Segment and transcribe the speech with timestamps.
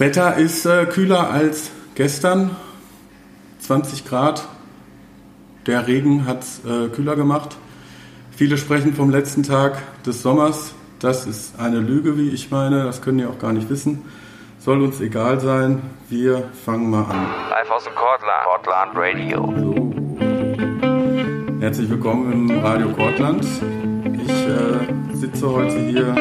[0.00, 2.56] Wetter ist äh, kühler als gestern.
[3.58, 4.48] 20 Grad.
[5.66, 7.58] Der Regen hat es äh, kühler gemacht.
[8.34, 10.74] Viele sprechen vom letzten Tag des Sommers.
[11.00, 12.84] Das ist eine Lüge, wie ich meine.
[12.84, 14.02] Das können die auch gar nicht wissen.
[14.58, 15.82] Soll uns egal sein.
[16.08, 17.26] Wir fangen mal an.
[17.50, 19.52] Live aus dem Cortland, Cortland Radio.
[19.58, 19.74] So.
[21.60, 23.46] Herzlich willkommen im Radio Cortland.
[24.14, 26.14] Ich äh, sitze heute hier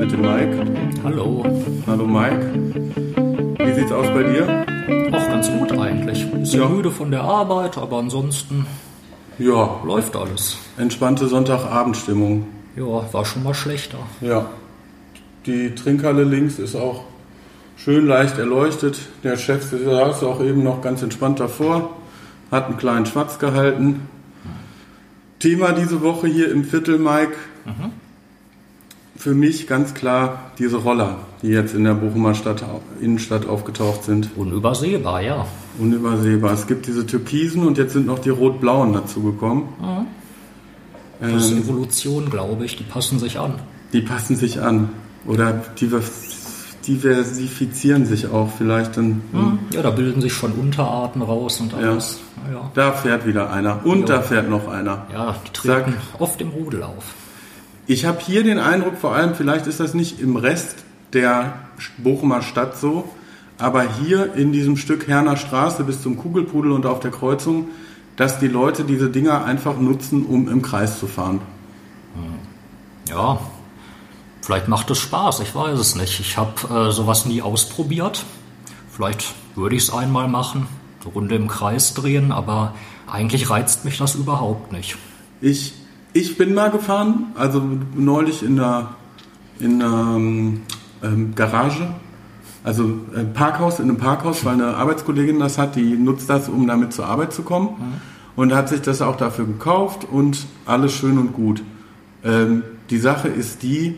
[0.00, 0.66] mit dem Mike.
[1.04, 1.44] Hallo.
[1.86, 2.52] Hallo Mike.
[3.58, 4.66] Wie sieht's aus bei dir?
[5.12, 6.28] Auch ganz gut eigentlich.
[6.32, 6.68] Bisschen ja.
[6.68, 8.66] müde von der Arbeit, aber ansonsten
[9.38, 9.80] ja.
[9.84, 10.58] läuft alles.
[10.76, 12.48] Entspannte Sonntagabendstimmung.
[12.74, 13.98] Ja, war schon mal schlechter.
[14.20, 14.46] Ja.
[15.46, 17.04] Die Trinkhalle links ist auch
[17.76, 18.98] schön leicht erleuchtet.
[19.22, 21.90] Der Chef saß auch eben noch ganz entspannt davor,
[22.50, 24.08] hat einen kleinen Schwatz gehalten.
[25.38, 27.34] Thema diese Woche hier im Viertel, Mike.
[27.64, 28.03] Mhm.
[29.24, 32.62] Für mich ganz klar diese Roller, die jetzt in der Bochumer Stadt,
[33.00, 34.28] Innenstadt aufgetaucht sind.
[34.36, 35.46] Unübersehbar, ja.
[35.78, 36.52] Unübersehbar.
[36.52, 39.64] Es gibt diese Türkisen und jetzt sind noch die Rot-Blauen dazugekommen.
[39.80, 40.06] Mhm.
[41.22, 42.76] Das ist ähm, Evolution, glaube ich.
[42.76, 43.54] Die passen sich an.
[43.94, 44.90] Die passen sich an.
[45.26, 48.98] Oder diversifizieren sich auch vielleicht.
[48.98, 49.58] In, mhm.
[49.72, 52.20] Ja, da bilden sich schon Unterarten raus und alles.
[52.46, 52.56] Ja.
[52.56, 52.70] Ja.
[52.74, 53.86] Da fährt wieder einer.
[53.86, 54.16] Und ja.
[54.16, 55.06] da fährt noch einer.
[55.10, 57.14] Ja, die treten Sag, oft im Rudel auf.
[57.86, 60.76] Ich habe hier den Eindruck, vor allem, vielleicht ist das nicht im Rest
[61.12, 61.54] der
[61.98, 63.08] Bochumer Stadt so,
[63.58, 67.68] aber hier in diesem Stück Herner Straße bis zum Kugelpudel und auf der Kreuzung,
[68.16, 71.40] dass die Leute diese Dinger einfach nutzen, um im Kreis zu fahren.
[73.08, 73.38] Ja,
[74.40, 76.20] vielleicht macht es Spaß, ich weiß es nicht.
[76.20, 78.24] Ich habe äh, sowas nie ausprobiert.
[78.90, 80.68] Vielleicht würde ich es einmal machen,
[81.02, 82.74] eine Runde im Kreis drehen, aber
[83.06, 84.96] eigentlich reizt mich das überhaupt nicht.
[85.40, 85.74] Ich
[86.14, 87.62] ich bin mal gefahren, also
[87.94, 88.90] neulich in der,
[89.58, 90.16] in einer
[91.02, 91.88] ähm, Garage,
[92.62, 92.84] also
[93.14, 96.94] ein Parkhaus, in einem Parkhaus, weil eine Arbeitskollegin das hat, die nutzt das, um damit
[96.94, 97.68] zur Arbeit zu kommen.
[97.68, 98.14] Mhm.
[98.36, 101.62] Und hat sich das auch dafür gekauft und alles schön und gut.
[102.24, 103.96] Ähm, die Sache ist die,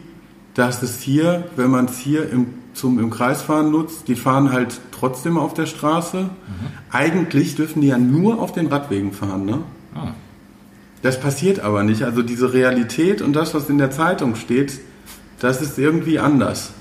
[0.53, 4.79] dass es hier, wenn man es hier im, zum im Kreisfahren nutzt, die fahren halt
[4.91, 6.25] trotzdem auf der Straße.
[6.25, 6.31] Mhm.
[6.91, 9.59] Eigentlich dürfen die ja nur auf den Radwegen fahren, ne?
[9.95, 10.09] Ah.
[11.03, 12.03] Das passiert aber nicht.
[12.03, 14.81] Also diese Realität und das, was in der Zeitung steht,
[15.41, 16.73] das ist irgendwie anders.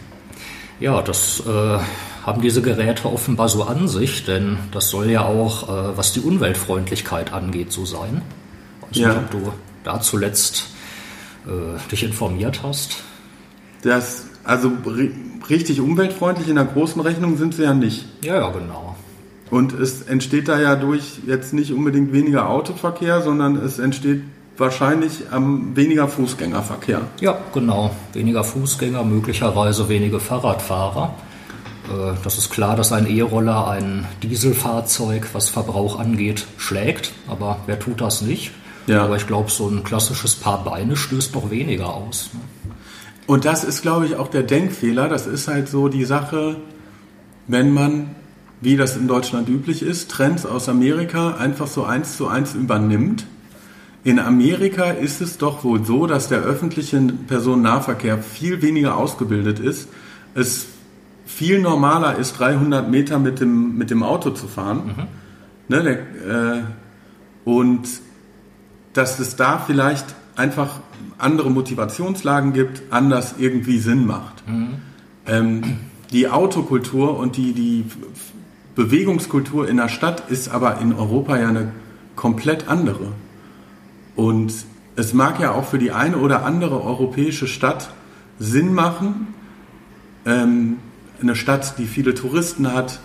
[0.80, 1.78] ja, das äh,
[2.24, 6.20] haben diese Geräte offenbar so an sich, denn das soll ja auch, äh, was die
[6.20, 8.22] Umweltfreundlichkeit angeht, so sein.
[8.90, 9.08] Ich weiß ja.
[9.08, 9.52] nicht, ob du
[9.84, 10.68] da zuletzt
[11.46, 12.96] äh, dich informiert hast.
[13.82, 14.72] Das, also
[15.48, 18.06] richtig umweltfreundlich in der großen Rechnung sind sie ja nicht.
[18.22, 18.96] Ja, ja, genau.
[19.50, 24.22] Und es entsteht da ja durch jetzt nicht unbedingt weniger Autoverkehr, sondern es entsteht
[24.56, 27.00] wahrscheinlich ähm, weniger Fußgängerverkehr.
[27.20, 27.90] Ja, genau.
[28.12, 31.14] Weniger Fußgänger, möglicherweise wenige Fahrradfahrer.
[31.88, 37.12] Äh, das ist klar, dass ein E-Roller ein Dieselfahrzeug, was Verbrauch angeht, schlägt.
[37.26, 38.52] Aber wer tut das nicht?
[38.86, 39.04] Ja.
[39.04, 42.30] Aber ich glaube, so ein klassisches Paar Beine stößt doch weniger aus.
[42.32, 42.40] Ne?
[43.26, 45.08] Und das ist, glaube ich, auch der Denkfehler.
[45.08, 46.56] Das ist halt so die Sache,
[47.46, 48.16] wenn man
[48.60, 53.26] wie das in Deutschland üblich ist, Trends aus Amerika einfach so eins zu eins übernimmt.
[54.02, 59.88] In Amerika ist es doch wohl so, dass der öffentliche Personennahverkehr viel weniger ausgebildet ist.
[60.34, 60.66] Es
[61.26, 64.86] viel normaler ist, 300 Meter mit dem, mit dem Auto zu fahren.
[64.86, 65.06] Mhm.
[65.68, 66.62] Ne, der, äh,
[67.44, 67.88] und
[68.92, 70.80] dass es da vielleicht einfach
[71.18, 74.46] andere Motivationslagen gibt, anders irgendwie Sinn macht.
[74.48, 74.68] Mhm.
[75.26, 75.62] Ähm,
[76.12, 77.84] die Autokultur und die, die
[78.74, 81.72] Bewegungskultur in der Stadt ist aber in Europa ja eine
[82.16, 83.12] komplett andere.
[84.16, 84.52] Und
[84.96, 87.90] es mag ja auch für die eine oder andere europäische Stadt
[88.38, 89.28] Sinn machen,
[90.26, 90.78] ähm,
[91.20, 93.00] eine Stadt, die viele Touristen hat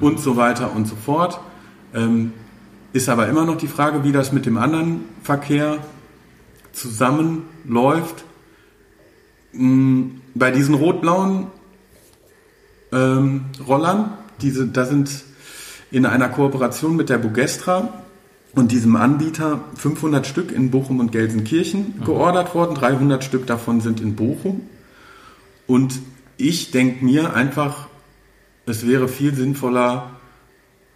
[0.00, 1.40] und so weiter und so fort.
[1.94, 2.32] Ähm,
[2.92, 5.78] ist aber immer noch die Frage, wie das mit dem anderen Verkehr
[6.72, 8.24] zusammenläuft.
[9.52, 11.46] Hm, bei diesen rot-blauen
[12.92, 15.10] ähm, Rollern diese, da sind
[15.90, 18.02] in einer Kooperation mit der Bugestra
[18.54, 22.04] und diesem Anbieter 500 Stück in Bochum und Gelsenkirchen mhm.
[22.04, 22.74] geordert worden.
[22.74, 24.62] 300 Stück davon sind in Bochum.
[25.66, 26.00] Und
[26.36, 27.86] ich denke mir einfach,
[28.66, 30.10] es wäre viel sinnvoller,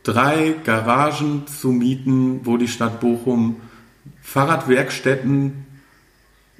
[0.02, 3.56] drei Garagen zu mieten, wo die Stadt Bochum
[4.20, 5.66] Fahrradwerkstätten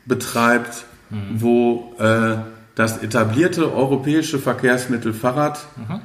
[0.07, 1.41] betreibt, mhm.
[1.41, 2.37] wo äh,
[2.75, 6.01] das etablierte europäische Verkehrsmittel Fahrrad mhm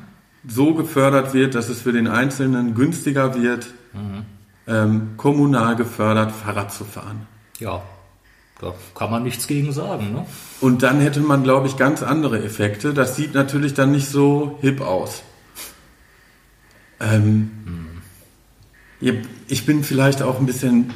[0.49, 4.25] so gefördert wird, dass es für den Einzelnen günstiger wird, mhm.
[4.67, 7.27] ähm, kommunal gefördert Fahrrad zu fahren.
[7.59, 7.81] Ja,
[8.59, 10.25] Da kann man nichts gegen sagen, ne?
[10.59, 12.93] Und dann hätte man, glaube ich, ganz andere Effekte.
[12.93, 15.23] Das sieht natürlich dann nicht so hip aus.
[16.99, 17.51] Ähm,
[19.01, 19.21] hm.
[19.47, 20.91] Ich bin vielleicht auch ein bisschen,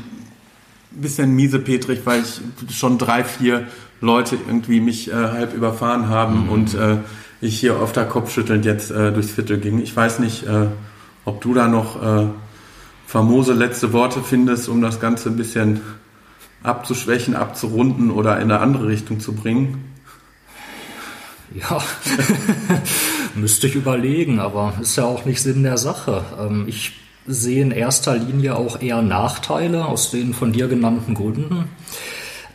[0.92, 3.68] bisschen miesepetrig, weil ich schon drei, vier
[4.02, 6.50] Leute irgendwie mich äh, halb überfahren haben mhm.
[6.50, 6.98] und äh,
[7.44, 9.82] ich hier auf der Kopfschüttelnd jetzt äh, durchs Viertel ging.
[9.82, 10.68] Ich weiß nicht, äh,
[11.26, 12.28] ob du da noch äh,
[13.06, 15.82] famose letzte Worte findest, um das Ganze ein bisschen
[16.64, 19.90] abzuschwächen, abzurunden oder in eine andere Richtung zu bringen?
[21.56, 21.84] Ja,
[23.36, 26.26] müsste ich überlegen, aber ist ja auch nicht Sinn der Sache.
[26.40, 26.94] Ähm, ich
[27.28, 31.66] sehe in erster Linie auch eher Nachteile aus den von dir genannten Gründen.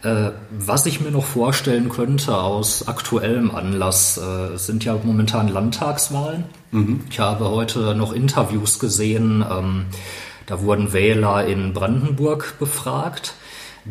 [0.03, 6.45] Äh, was ich mir noch vorstellen könnte aus aktuellem Anlass, äh, sind ja momentan Landtagswahlen.
[6.71, 7.01] Mhm.
[7.11, 9.87] Ich habe heute noch Interviews gesehen, ähm,
[10.47, 13.35] da wurden Wähler in Brandenburg befragt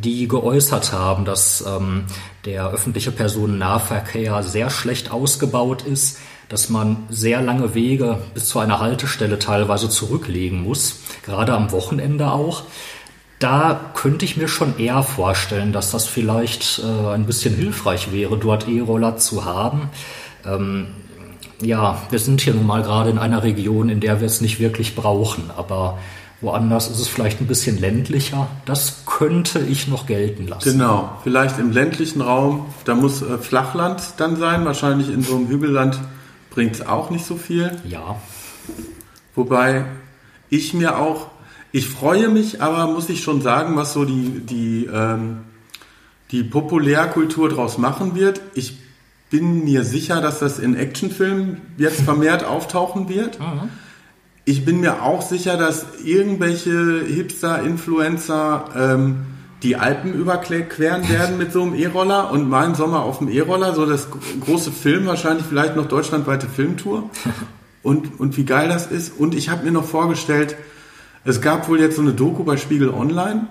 [0.01, 2.05] die geäußert haben, dass ähm,
[2.45, 6.19] der öffentliche Personennahverkehr sehr schlecht ausgebaut ist,
[6.49, 12.31] dass man sehr lange Wege bis zu einer Haltestelle teilweise zurücklegen muss, gerade am Wochenende
[12.31, 12.63] auch.
[13.39, 18.37] Da könnte ich mir schon eher vorstellen, dass das vielleicht äh, ein bisschen hilfreich wäre,
[18.37, 19.89] dort E-Roller zu haben.
[20.43, 20.87] Ähm,
[21.61, 24.59] ja, wir sind hier nun mal gerade in einer Region, in der wir es nicht
[24.59, 25.97] wirklich brauchen, aber
[26.39, 28.47] Woanders ist es vielleicht ein bisschen ländlicher.
[28.65, 30.71] Das könnte ich noch gelten lassen.
[30.71, 34.63] Genau, vielleicht im ländlichen Raum, da muss äh, Flachland dann sein.
[34.63, 35.99] Wahrscheinlich in so einem Hügelland
[36.51, 37.71] bringt es auch nicht so viel.
[37.85, 38.17] Ja.
[39.33, 39.85] Wobei
[40.49, 41.31] ich mir auch,
[41.77, 45.39] ich freue mich, aber muss ich schon sagen, was so die, die, ähm,
[46.31, 48.41] die Populärkultur draus machen wird.
[48.53, 48.77] Ich
[49.29, 53.39] bin mir sicher, dass das in Actionfilmen jetzt vermehrt auftauchen wird.
[53.39, 53.69] Mhm
[54.47, 59.25] ich bin mir auch sicher, dass irgendwelche Hipster-Influencer ähm,
[59.61, 63.75] die Alpen überqueren werden mit so einem E-Roller und mal einen Sommer auf dem E-Roller,
[63.75, 64.07] so das
[64.39, 67.09] große Film, wahrscheinlich vielleicht noch deutschlandweite Filmtour.
[67.83, 69.17] Und, und wie geil das ist.
[69.17, 70.57] Und ich habe mir noch vorgestellt,
[71.27, 73.47] es gab wohl jetzt so eine Doku bei Spiegel Online.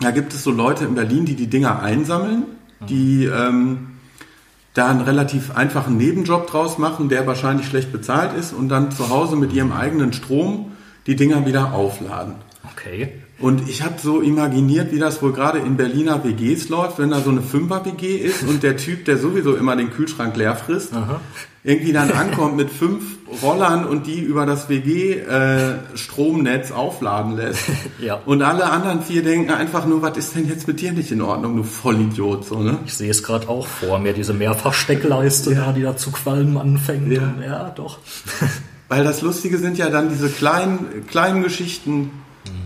[0.00, 2.44] Da gibt es so Leute in Berlin, die die Dinger einsammeln,
[2.88, 3.88] die ähm,
[4.74, 9.08] da einen relativ einfachen Nebenjob draus machen, der wahrscheinlich schlecht bezahlt ist und dann zu
[9.08, 10.72] Hause mit ihrem eigenen Strom
[11.06, 12.34] die Dinger wieder aufladen.
[12.72, 13.12] Okay.
[13.38, 17.20] Und ich habe so imaginiert, wie das wohl gerade in Berliner WGs läuft, wenn da
[17.20, 21.22] so eine Fünfer-WG ist und der Typ, der sowieso immer den Kühlschrank leer frisst, Aha.
[21.62, 27.64] Irgendwie dann ankommt mit fünf Rollern und die über das WG-Stromnetz äh, aufladen lässt.
[28.00, 28.14] ja.
[28.24, 31.20] Und alle anderen vier denken einfach nur, was ist denn jetzt mit dir nicht in
[31.20, 32.46] Ordnung, du Vollidiot.
[32.46, 32.78] So, ne?
[32.86, 35.72] Ich sehe es gerade auch vor mir, diese Mehrfachsteckleiste, ja.
[35.72, 37.12] die da zu qualmen anfängt.
[37.12, 37.98] Ja, und, ja doch.
[38.88, 42.10] Weil das Lustige sind ja dann diese kleinen, kleinen Geschichten,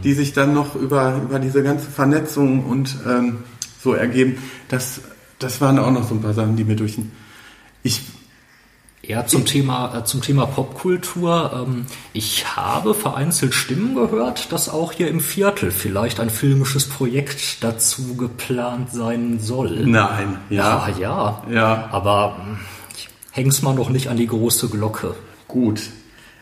[0.04, 3.40] die sich dann noch über, über diese ganze Vernetzung und ähm,
[3.82, 4.38] so ergeben.
[4.68, 5.02] Das,
[5.38, 7.12] das waren auch noch so ein paar Sachen, die mir durch den.
[7.82, 8.00] Ich
[9.08, 11.66] ja, zum Thema, äh, zum Thema Popkultur.
[11.66, 17.62] Ähm, ich habe vereinzelt Stimmen gehört, dass auch hier im Viertel vielleicht ein filmisches Projekt
[17.62, 19.86] dazu geplant sein soll.
[19.86, 20.88] Nein, ja.
[20.88, 21.42] Ja, ja.
[21.50, 21.88] ja.
[21.92, 22.58] Aber hm,
[22.96, 25.14] ich häng's mal noch nicht an die große Glocke.
[25.48, 25.82] Gut.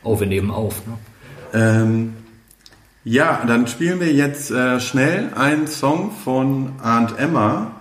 [0.04, 0.98] Oh, wir nehmen auf, ne?
[1.54, 2.14] Ähm,
[3.04, 7.72] ja, dann spielen wir jetzt äh, schnell einen Song von Aunt Emma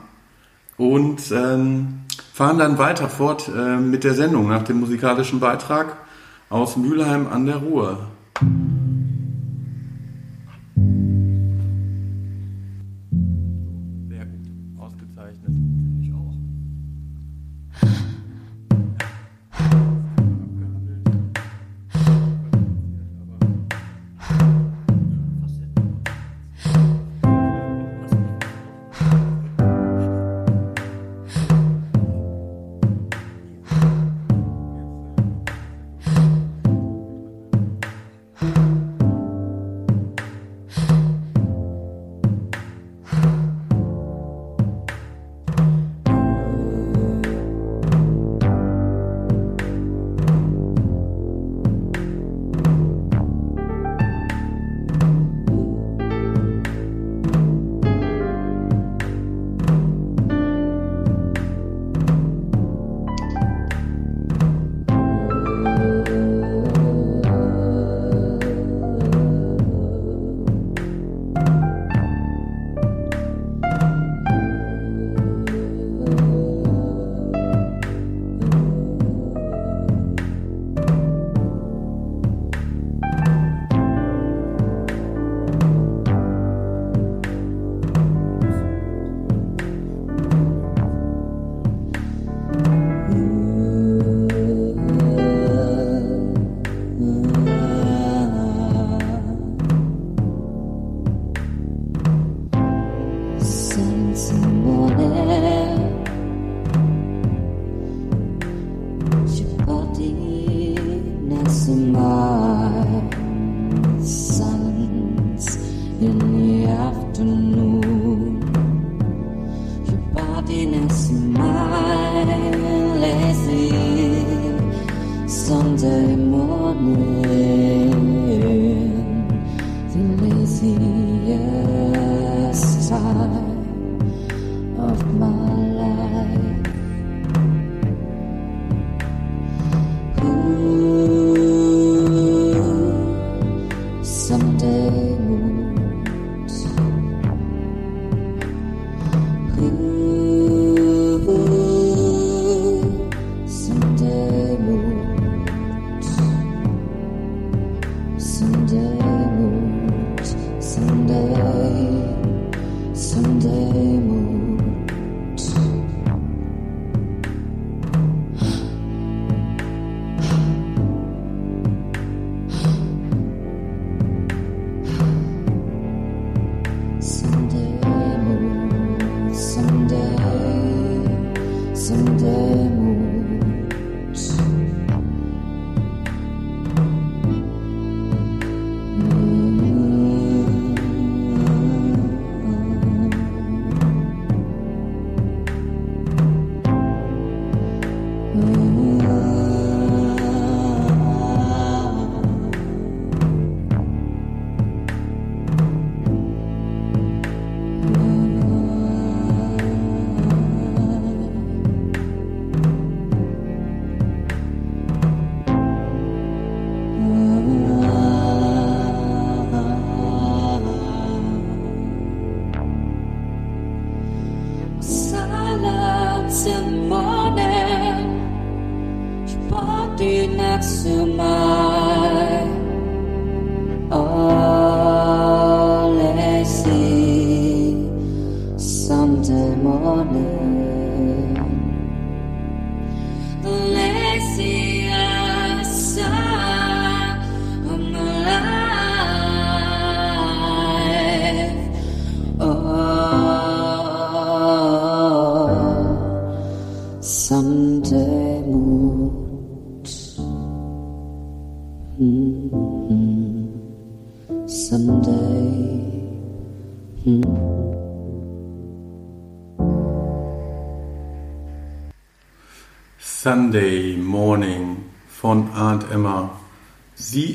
[0.77, 2.00] und ähm,
[2.41, 5.97] fahren dann weiter fort äh, mit der Sendung nach dem musikalischen Beitrag
[6.49, 8.00] aus Mülheim an der Ruhr.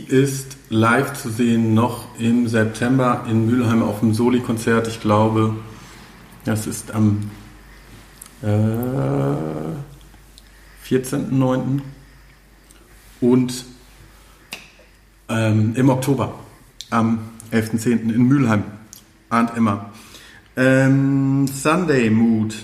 [0.08, 4.88] Ist live zu sehen noch im September in Mülheim auf dem Soli-Konzert.
[4.88, 5.56] Ich glaube,
[6.44, 7.30] das ist am
[8.42, 8.46] äh,
[10.86, 11.80] 14.09.
[13.20, 13.64] Und
[15.28, 16.34] ähm, im Oktober
[16.90, 17.18] am
[17.52, 18.12] 11.10.
[18.12, 18.64] in Mülheim.
[19.30, 19.90] Aunt Emma.
[20.56, 22.54] Ähm, Sunday Mood.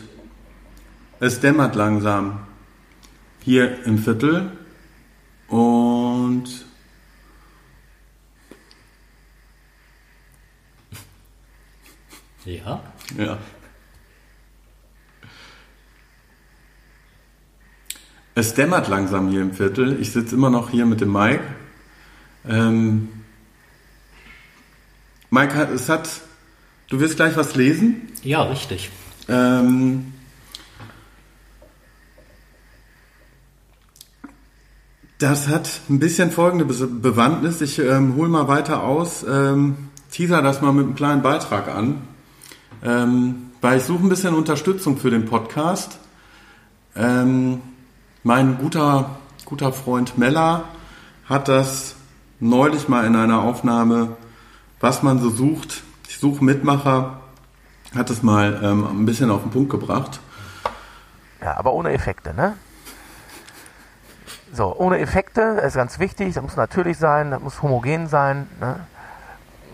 [1.18, 2.40] Es dämmert langsam
[3.40, 4.52] hier im Viertel
[5.48, 6.64] und
[12.44, 12.82] Ja.
[13.18, 13.38] ja.
[18.34, 20.00] Es dämmert langsam hier im Viertel.
[20.00, 21.42] Ich sitze immer noch hier mit dem Mike.
[22.48, 23.08] Ähm,
[25.30, 26.08] Mike, hat- es hat.
[26.88, 28.08] Du wirst gleich was lesen.
[28.22, 28.90] Ja, richtig.
[29.28, 30.12] Ähm,
[35.18, 37.60] das hat ein bisschen folgende Be Bewandtnis.
[37.60, 42.02] Ich ähm, hole mal weiter aus, ähm, teaser das mal mit einem kleinen Beitrag an,
[42.84, 45.98] ähm, weil ich suche ein bisschen Unterstützung für den Podcast.
[46.96, 47.60] Ähm,
[48.22, 49.10] mein guter,
[49.44, 50.64] guter Freund Mella
[51.28, 51.94] hat das
[52.40, 54.16] neulich mal in einer Aufnahme,
[54.80, 55.82] was man so sucht.
[56.08, 57.20] Ich suche Mitmacher,
[57.94, 60.20] hat es mal ähm, ein bisschen auf den Punkt gebracht.
[61.40, 62.54] Ja, aber ohne Effekte, ne?
[64.52, 68.48] So, ohne Effekte, das ist ganz wichtig, das muss natürlich sein, das muss homogen sein,
[68.60, 68.86] ne?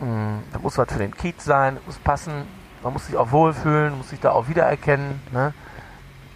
[0.01, 2.45] Mm, Das muss was für den Kiez sein, das muss passen,
[2.83, 5.53] man muss sich auch wohlfühlen, muss sich da auch wiedererkennen, ne?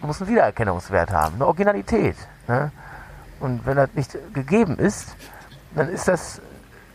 [0.00, 2.16] Man muss einen Wiedererkennungswert haben, eine Originalität,
[2.48, 2.72] ne?
[3.40, 5.16] Und wenn das nicht gegeben ist,
[5.74, 6.40] dann ist das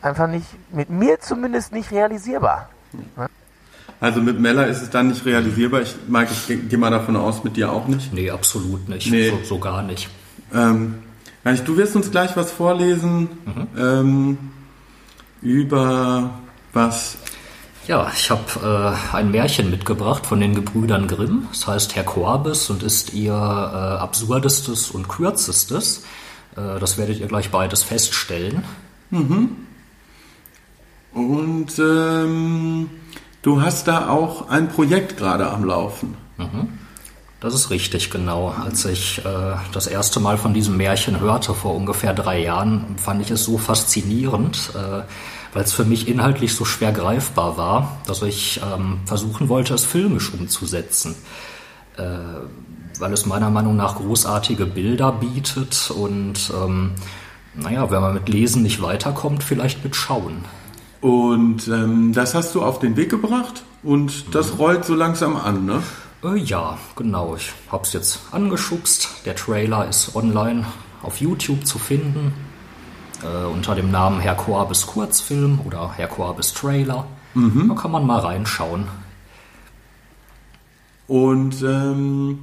[0.02, 2.70] einfach nicht, mit mir zumindest nicht realisierbar.
[4.00, 5.82] Also mit Mella ist es dann nicht realisierbar.
[5.82, 8.14] Ich, Mike, ich gehe geh mal davon aus, mit dir auch nicht.
[8.14, 9.10] Nee, absolut nicht.
[9.12, 9.30] Nee.
[9.30, 10.10] So, so gar nicht.
[10.54, 10.96] Ähm,
[11.44, 13.30] du wirst uns gleich was vorlesen
[13.78, 14.38] ähm,
[15.42, 16.32] über
[16.74, 17.18] was.
[17.88, 21.48] Ja, ich habe äh, ein Märchen mitgebracht von den Gebrüdern Grimm.
[21.54, 26.04] Es heißt Herr Korbes und ist ihr äh, absurdestes und kürzestes.
[26.58, 28.66] Äh, das werdet ihr gleich beides feststellen.
[31.14, 32.90] Und ähm,
[33.42, 36.18] du hast da auch ein Projekt gerade am Laufen.
[37.40, 38.50] Das ist richtig, genau.
[38.50, 43.22] Als ich äh, das erste Mal von diesem Märchen hörte, vor ungefähr drei Jahren, fand
[43.22, 45.04] ich es so faszinierend, äh,
[45.54, 49.86] weil es für mich inhaltlich so schwer greifbar war, dass ich ähm, versuchen wollte, es
[49.86, 51.16] filmisch umzusetzen.
[51.98, 52.04] Äh,
[53.00, 56.92] weil es meiner Meinung nach großartige Bilder bietet und, ähm,
[57.54, 60.46] naja, wenn man mit Lesen nicht weiterkommt, vielleicht mit Schauen.
[61.02, 65.66] Und ähm, das hast du auf den Weg gebracht und das rollt so langsam an,
[65.66, 65.84] ne?
[66.24, 67.36] Äh, ja, genau.
[67.36, 69.10] Ich hab's jetzt angeschubst.
[69.26, 70.66] Der Trailer ist online
[71.04, 72.34] auf YouTube zu finden.
[73.24, 77.06] Äh, unter dem Namen Herr Koabes Kurzfilm oder Herr Koabes Trailer.
[77.36, 78.88] Da kann man mal reinschauen.
[81.08, 82.40] Und ähm,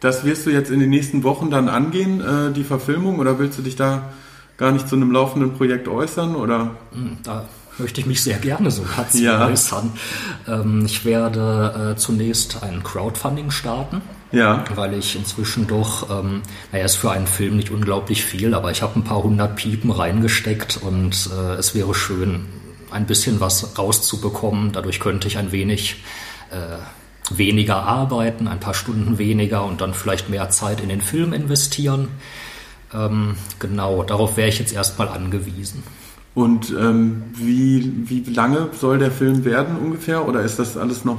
[0.00, 3.58] das wirst du jetzt in den nächsten Wochen dann angehen, äh, die Verfilmung, oder willst
[3.58, 4.10] du dich da
[4.56, 6.34] gar nicht zu einem laufenden Projekt äußern?
[6.36, 6.72] Oder?
[6.92, 7.44] Hm, Da
[7.78, 9.46] möchte ich mich sehr gerne so dazu Ja.
[9.46, 9.92] äußern.
[10.48, 14.02] Ähm, ich werde äh, zunächst ein Crowdfunding starten.
[14.34, 14.64] Ja.
[14.74, 18.82] weil ich inzwischen doch, ähm, naja, ist für einen Film nicht unglaublich viel, aber ich
[18.82, 22.46] habe ein paar hundert Piepen reingesteckt und äh, es wäre schön,
[22.90, 24.72] ein bisschen was rauszubekommen.
[24.72, 26.04] Dadurch könnte ich ein wenig
[26.50, 31.32] äh, weniger arbeiten, ein paar Stunden weniger und dann vielleicht mehr Zeit in den Film
[31.32, 32.08] investieren.
[32.92, 35.82] Ähm, genau, darauf wäre ich jetzt erstmal angewiesen.
[36.34, 40.26] Und ähm, wie, wie lange soll der Film werden ungefähr?
[40.28, 41.18] Oder ist das alles noch,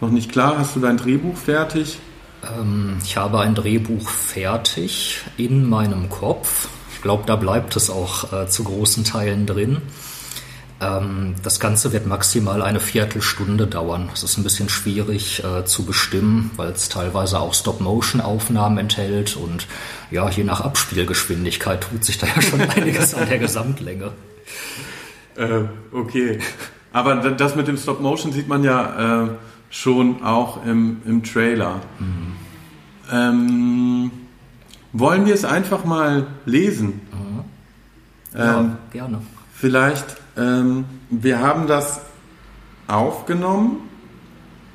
[0.00, 0.58] noch nicht klar?
[0.58, 1.98] Hast du dein Drehbuch fertig?
[2.58, 6.68] Ähm, ich habe ein Drehbuch fertig in meinem Kopf.
[6.94, 9.82] Ich glaube, da bleibt es auch äh, zu großen Teilen drin.
[10.80, 14.10] Ähm, das Ganze wird maximal eine Viertelstunde dauern.
[14.12, 19.66] Es ist ein bisschen schwierig äh, zu bestimmen, weil es teilweise auch Stop-Motion-Aufnahmen enthält und
[20.10, 24.12] ja, je nach Abspielgeschwindigkeit tut sich da ja schon einiges an der Gesamtlänge.
[25.36, 26.38] Äh, okay.
[26.92, 29.28] Aber das mit dem Stop Motion sieht man ja äh,
[29.74, 31.80] schon auch im, im Trailer.
[33.10, 34.10] Ähm,
[34.92, 37.00] wollen wir es einfach mal lesen?
[38.34, 39.20] Ja, Ähm, gerne.
[39.52, 42.02] Vielleicht, ähm, wir haben das
[42.86, 43.78] aufgenommen.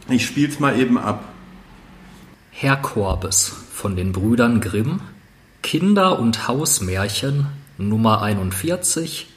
[0.10, 1.24] Ich spiele es mal eben ab.
[2.52, 5.00] Herr Korbes von den Brüdern Grimm,
[5.64, 9.30] Kinder- und Hausmärchen Nummer 41,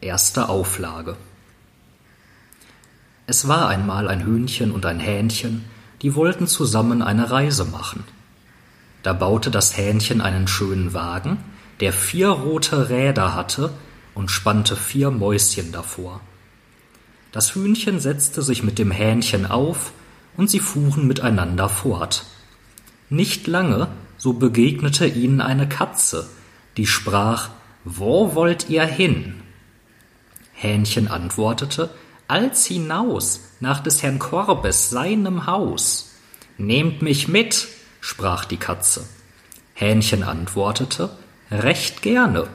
[0.00, 1.16] erste Auflage.
[3.26, 5.64] Es war einmal ein Hühnchen und ein Hähnchen,
[6.02, 8.04] die wollten zusammen eine Reise machen.
[9.02, 11.38] Da baute das Hähnchen einen schönen Wagen,
[11.80, 13.72] der vier rote Räder hatte
[14.14, 16.20] und spannte vier Mäuschen davor.
[17.32, 19.92] Das Hühnchen setzte sich mit dem Hähnchen auf,
[20.36, 22.24] und sie fuhren miteinander fort.
[23.08, 26.28] Nicht lange, so begegnete ihnen eine Katze,
[26.76, 27.50] die sprach
[27.84, 29.42] Wo wollt ihr hin?
[30.52, 31.90] Hähnchen antwortete
[32.30, 36.12] Als hinaus, nach des Herrn Korbes seinem Haus.
[36.58, 37.66] Nehmt mich mit,
[38.00, 39.04] sprach die Katze.
[39.74, 41.10] Hähnchen antwortete
[41.50, 42.46] Recht gerne.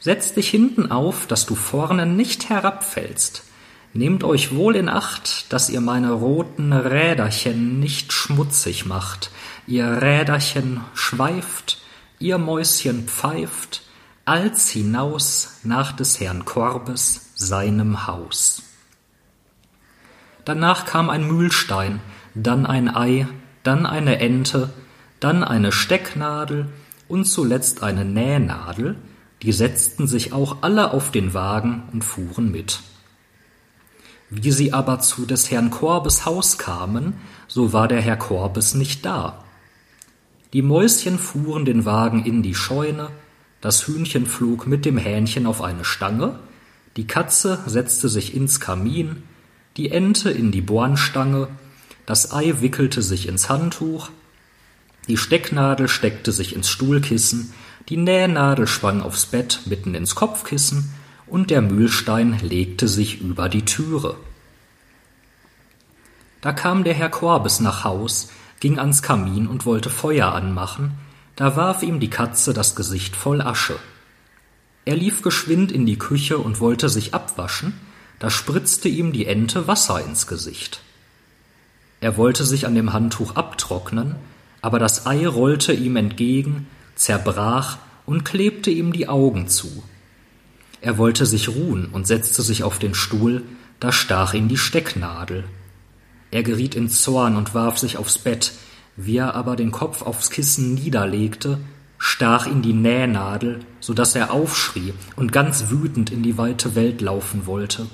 [0.00, 3.44] Setz dich hinten auf, dass du vorne nicht herabfällst.
[3.92, 9.30] Nehmt euch wohl in Acht, dass ihr meine roten Räderchen nicht schmutzig macht.
[9.68, 11.78] Ihr Räderchen schweift,
[12.18, 13.82] ihr Mäuschen pfeift,
[14.24, 18.64] als hinaus nach des Herrn Korbes seinem Haus.
[20.44, 22.00] Danach kam ein Mühlstein,
[22.34, 23.26] dann ein Ei,
[23.62, 24.70] dann eine Ente,
[25.20, 26.68] dann eine Stecknadel
[27.08, 28.96] und zuletzt eine Nähnadel,
[29.42, 32.80] die setzten sich auch alle auf den Wagen und fuhren mit.
[34.30, 37.14] Wie sie aber zu des Herrn Korbes Haus kamen,
[37.48, 39.44] so war der Herr Korbes nicht da.
[40.52, 43.08] Die Mäuschen fuhren den Wagen in die Scheune,
[43.60, 46.38] das Hühnchen flog mit dem Hähnchen auf eine Stange,
[46.96, 49.22] die Katze setzte sich ins Kamin,
[49.80, 51.48] die Ente in die Bornstange,
[52.04, 54.10] das Ei wickelte sich ins Handtuch,
[55.08, 57.54] die Stecknadel steckte sich ins Stuhlkissen,
[57.88, 60.92] die Nähnadel schwang aufs Bett mitten ins Kopfkissen,
[61.26, 64.16] und der Mühlstein legte sich über die Türe.
[66.42, 68.28] Da kam der Herr Korbes nach Haus,
[68.60, 70.92] ging ans Kamin und wollte Feuer anmachen,
[71.36, 73.76] da warf ihm die Katze das Gesicht voll Asche.
[74.84, 77.72] Er lief geschwind in die Küche und wollte sich abwaschen,
[78.20, 80.82] da spritzte ihm die Ente Wasser ins Gesicht.
[82.00, 84.14] Er wollte sich an dem Handtuch abtrocknen,
[84.62, 89.82] aber das Ei rollte ihm entgegen, zerbrach und klebte ihm die Augen zu.
[90.82, 93.42] Er wollte sich ruhen und setzte sich auf den Stuhl,
[93.80, 95.44] da stach ihn die Stecknadel.
[96.30, 98.52] Er geriet in Zorn und warf sich aufs Bett,
[98.96, 101.58] wie er aber den Kopf aufs Kissen niederlegte,
[101.98, 107.00] stach ihn die Nähnadel, so dass er aufschrie und ganz wütend in die weite Welt
[107.00, 107.86] laufen wollte.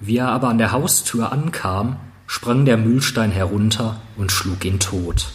[0.00, 5.30] Wie er aber an der Haustür ankam, sprang der Mühlstein herunter und schlug ihn tot.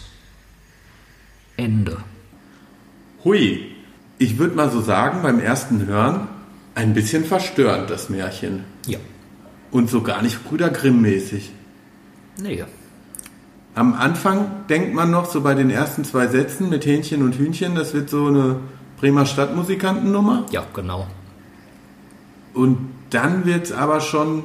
[1.56, 1.98] Ende.
[3.24, 3.72] Hui,
[4.18, 6.28] ich würde mal so sagen, beim ersten Hören
[6.74, 8.64] ein bisschen verstörend, das Märchen.
[8.86, 8.98] Ja.
[9.70, 11.50] Und so gar nicht Brüder Grimm-mäßig.
[12.40, 12.64] Nee.
[13.74, 17.74] Am Anfang denkt man noch so bei den ersten zwei Sätzen mit Hähnchen und Hühnchen,
[17.74, 18.60] das wird so eine
[18.98, 20.46] Bremer Stadtmusikantennummer.
[20.50, 21.06] Ja, genau.
[22.54, 22.78] Und
[23.10, 24.44] dann wird es aber schon,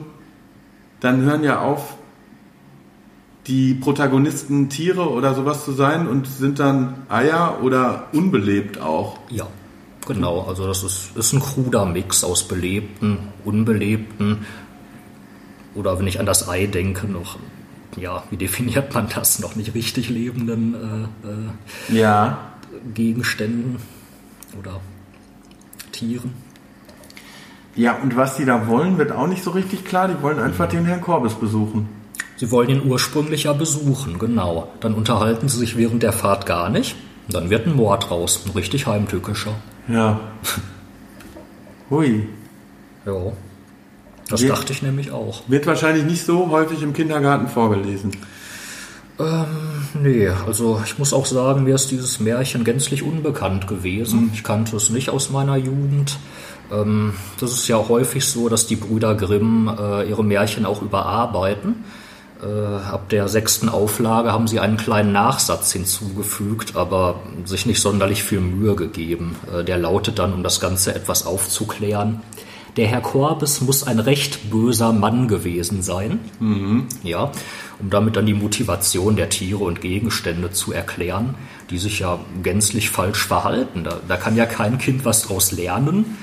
[1.02, 1.98] dann hören ja auf,
[3.48, 9.18] die Protagonisten Tiere oder sowas zu sein und sind dann Eier oder unbelebt auch.
[9.30, 9.48] Ja,
[10.08, 10.42] genau.
[10.42, 14.46] Also das ist, ist ein kruder Mix aus belebten, unbelebten
[15.74, 17.40] oder wenn ich an das Ei denke, noch,
[17.98, 22.52] ja, wie definiert man das, noch nicht richtig lebenden äh, äh, Ja.
[22.94, 23.78] Gegenständen
[24.58, 24.80] oder
[25.92, 26.34] Tieren.
[27.76, 30.08] Ja, und was die da wollen, wird auch nicht so richtig klar.
[30.08, 31.88] Die wollen einfach den Herrn Korbes besuchen.
[32.38, 34.68] Sie wollen ihn ursprünglich ja besuchen, genau.
[34.82, 36.96] Dann unterhalten sie sich während der Fahrt gar nicht.
[37.28, 39.54] Und dann wird ein Mord raus, ein richtig heimtückischer.
[39.88, 40.20] Ja.
[41.90, 42.28] Hui.
[43.06, 43.14] Ja.
[44.30, 45.44] Das Wir- dachte ich nämlich auch.
[45.48, 48.12] Wird wahrscheinlich nicht so häufig im Kindergarten vorgelesen.
[50.02, 54.32] Nee, also ich muss auch sagen, mir ist dieses Märchen gänzlich unbekannt gewesen.
[54.34, 56.18] Ich kannte es nicht aus meiner Jugend.
[56.72, 61.84] Ähm, das ist ja häufig so, dass die Brüder Grimm äh, ihre Märchen auch überarbeiten.
[62.42, 68.24] Äh, ab der sechsten Auflage haben sie einen kleinen Nachsatz hinzugefügt, aber sich nicht sonderlich
[68.24, 69.36] viel Mühe gegeben.
[69.54, 72.22] Äh, der lautet dann, um das Ganze etwas aufzuklären.
[72.78, 76.20] Der Herr Korbes muss ein recht böser Mann gewesen sein.
[77.04, 77.32] Ja,
[77.80, 81.36] um damit dann die Motivation der Tiere und Gegenstände zu erklären,
[81.70, 83.84] die sich ja gänzlich falsch verhalten.
[83.84, 86.18] Da, da kann ja kein Kind was draus lernen.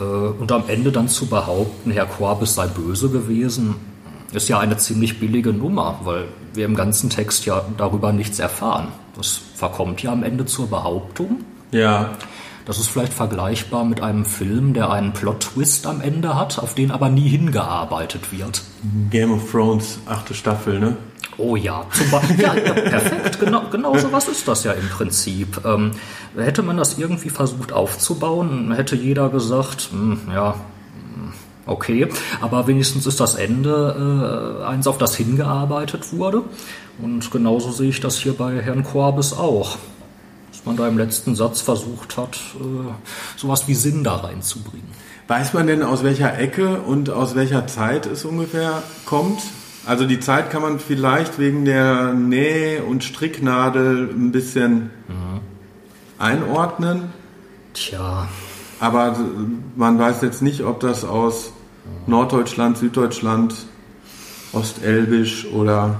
[0.00, 3.76] Äh, und am Ende dann zu behaupten, Herr Korbes sei böse gewesen,
[4.32, 8.88] ist ja eine ziemlich billige Nummer, weil wir im ganzen Text ja darüber nichts erfahren.
[9.16, 11.44] Das verkommt ja am Ende zur Behauptung.
[11.70, 12.10] Ja.
[12.64, 16.90] Das ist vielleicht vergleichbar mit einem Film, der einen Plot-Twist am Ende hat, auf den
[16.90, 18.62] aber nie hingearbeitet wird.
[19.10, 20.96] Game of Thrones, achte Staffel, ne?
[21.36, 22.38] Oh ja, zum.
[22.38, 23.40] Ja, ja, perfekt.
[23.40, 25.60] Genau, genau so was ist das ja im Prinzip.
[25.64, 25.92] Ähm,
[26.36, 31.32] hätte man das irgendwie versucht aufzubauen, hätte jeder gesagt, hm, ja, hm,
[31.66, 32.08] okay.
[32.40, 36.42] Aber wenigstens ist das Ende äh, eins, auf das hingearbeitet wurde.
[37.02, 39.78] Und genauso sehe ich das hier bei Herrn Korbes auch.
[40.52, 42.92] Dass man da im letzten Satz versucht hat, äh,
[43.36, 44.88] sowas wie Sinn da reinzubringen.
[45.26, 49.40] Weiß man denn, aus welcher Ecke und aus welcher Zeit es ungefähr kommt?
[49.86, 54.90] Also die Zeit kann man vielleicht wegen der Näh- und Stricknadel ein bisschen
[56.18, 57.12] einordnen,
[57.74, 58.28] Tja,
[58.78, 59.16] aber
[59.74, 61.52] man weiß jetzt nicht, ob das aus
[62.06, 63.54] Norddeutschland, Süddeutschland,
[64.52, 65.96] Ostelbisch oder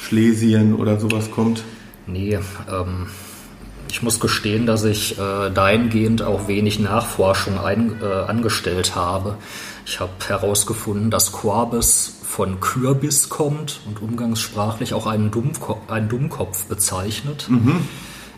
[0.00, 1.62] Schlesien oder sowas kommt.
[2.08, 3.06] Nee, ähm,
[3.88, 9.36] ich muss gestehen, dass ich äh, dahingehend auch wenig Nachforschung ein, äh, angestellt habe.
[9.84, 16.66] Ich habe herausgefunden, dass Korbes von Kürbis kommt und umgangssprachlich auch einen, Dummko einen Dummkopf
[16.66, 17.48] bezeichnet.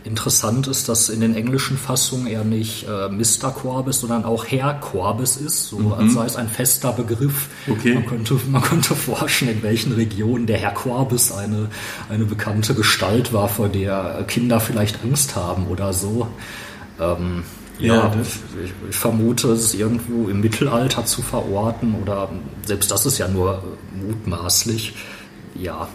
[0.05, 3.51] Interessant ist, dass in den englischen Fassungen er nicht äh, Mr.
[3.51, 7.49] Corbis, sondern auch Herr Corbis ist, so als sei es ein fester Begriff.
[7.67, 7.95] Okay.
[7.95, 11.71] Man könnte, man könnte forschen, in welchen Regionen der Herr Corbis eine,
[12.11, 16.29] eine bekannte Gestalt war, vor der Kinder vielleicht Angst haben oder so.
[17.01, 17.45] Ähm,
[17.79, 22.29] ja, Ja, ich, ich vermute, es ist irgendwo im Mittelalter zu verorten oder
[22.65, 23.63] selbst das ist ja nur
[23.95, 24.95] mutmaßlich.
[25.57, 25.89] Ja,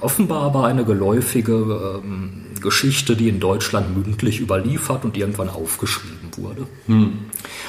[0.00, 6.66] offenbar aber eine geläufige ähm, Geschichte, die in Deutschland mündlich überliefert und irgendwann aufgeschrieben wurde.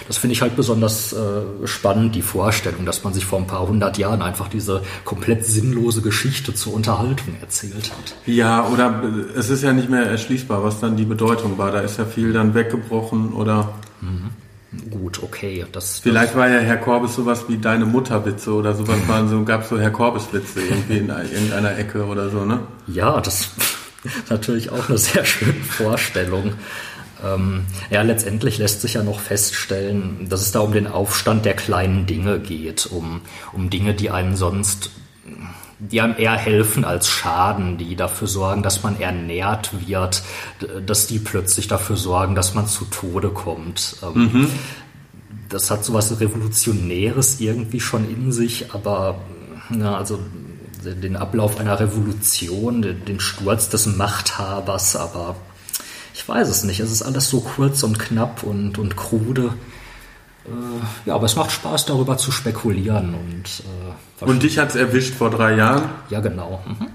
[0.07, 3.67] Das finde ich halt besonders äh, spannend, die Vorstellung, dass man sich vor ein paar
[3.67, 8.15] hundert Jahren einfach diese komplett sinnlose Geschichte zur Unterhaltung erzählt hat.
[8.25, 11.71] Ja, oder äh, es ist ja nicht mehr erschließbar, was dann die Bedeutung war.
[11.71, 13.73] Da ist ja viel dann weggebrochen oder
[14.89, 19.29] Gut, okay, das vielleicht war ja Herr Korbes sowas wie deine Mutterwitze oder sowas waren
[19.29, 22.59] so, gab so Herr Korbes Witze irgendwie in irgendeiner Ecke oder so, ne?
[22.87, 23.49] Ja, das
[24.03, 26.53] ist natürlich auch eine sehr schöne Vorstellung.
[27.23, 31.53] Ähm, ja, letztendlich lässt sich ja noch feststellen, dass es da um den Aufstand der
[31.53, 33.21] kleinen Dinge geht, um,
[33.53, 34.91] um Dinge, die einen sonst,
[35.79, 40.23] die einem eher helfen als schaden, die dafür sorgen, dass man ernährt wird,
[40.85, 43.97] dass die plötzlich dafür sorgen, dass man zu Tode kommt.
[44.03, 44.49] Ähm,
[45.49, 49.19] das hat so was Revolutionäres irgendwie schon in sich, aber
[49.69, 50.19] na, also
[50.83, 55.35] den Ablauf einer Revolution, den, den Sturz des Machthabers, aber
[56.15, 56.79] ich weiß es nicht.
[56.79, 59.53] Es ist alles so kurz und knapp und, und krude.
[60.45, 60.49] Äh,
[61.09, 63.13] ja, aber es macht Spaß, darüber zu spekulieren.
[63.15, 63.63] Und,
[64.21, 66.63] äh, Und dich hat's erwischt vor drei Jahren Ja, genau.
[66.65, 66.87] Mhm.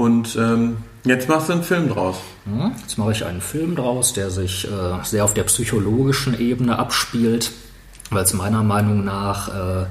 [0.00, 2.16] und ähm, jetzt machst du einen Film draus.
[2.46, 2.72] Mhm.
[2.80, 7.52] Jetzt mache ich einen Film draus, der sich äh, sehr auf der psychologischen Ebene abspielt,
[8.10, 9.86] weil es meiner Meinung nach äh,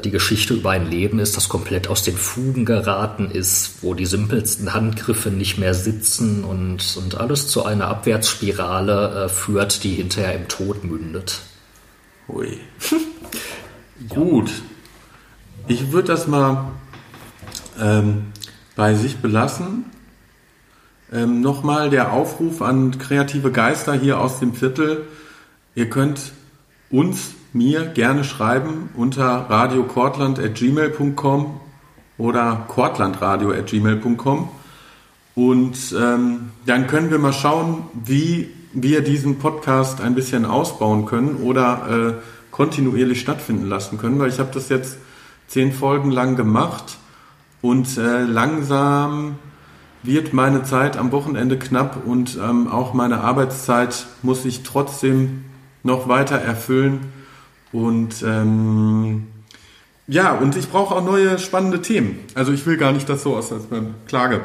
[0.00, 4.06] die Geschichte über ein Leben ist, das komplett aus den Fugen geraten ist, wo die
[4.06, 10.34] simpelsten Handgriffe nicht mehr sitzen und, und alles zu einer Abwärtsspirale äh, führt, die hinterher
[10.34, 11.40] im Tod mündet.
[12.28, 12.58] Ui.
[14.08, 14.50] Gut.
[15.68, 16.72] Ich würde das mal
[17.80, 18.32] ähm,
[18.76, 19.84] bei sich belassen.
[21.12, 25.06] Ähm, Nochmal der Aufruf an kreative Geister hier aus dem Viertel.
[25.74, 26.32] Ihr könnt
[26.90, 31.60] uns, mir gerne schreiben unter radiokortland.gmail.com
[32.18, 34.48] oder kortlandradio.gmail.com
[35.34, 41.36] und ähm, dann können wir mal schauen, wie wir diesen Podcast ein bisschen ausbauen können
[41.36, 42.14] oder äh,
[42.50, 44.98] kontinuierlich stattfinden lassen können, weil ich habe das jetzt
[45.46, 46.98] zehn Folgen lang gemacht
[47.60, 49.36] und äh, langsam
[50.02, 55.44] wird meine Zeit am Wochenende knapp und ähm, auch meine Arbeitszeit muss ich trotzdem
[55.82, 57.12] noch weiter erfüllen
[57.72, 59.28] und ähm,
[60.06, 62.18] ja, und ich brauche auch neue spannende Themen.
[62.34, 63.64] Also ich will gar nicht das so aus als
[64.06, 64.42] Klage,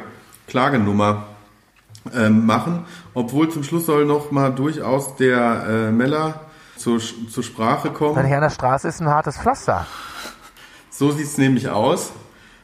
[0.47, 1.27] Klagenummer
[2.13, 6.41] ähm, machen, obwohl zum Schluss soll noch mal durchaus der äh, Meller
[6.77, 8.15] zur, zur Sprache kommen.
[8.15, 9.85] Deine Herner Straße ist ein hartes Pflaster.
[10.89, 12.11] So sieht's nämlich aus.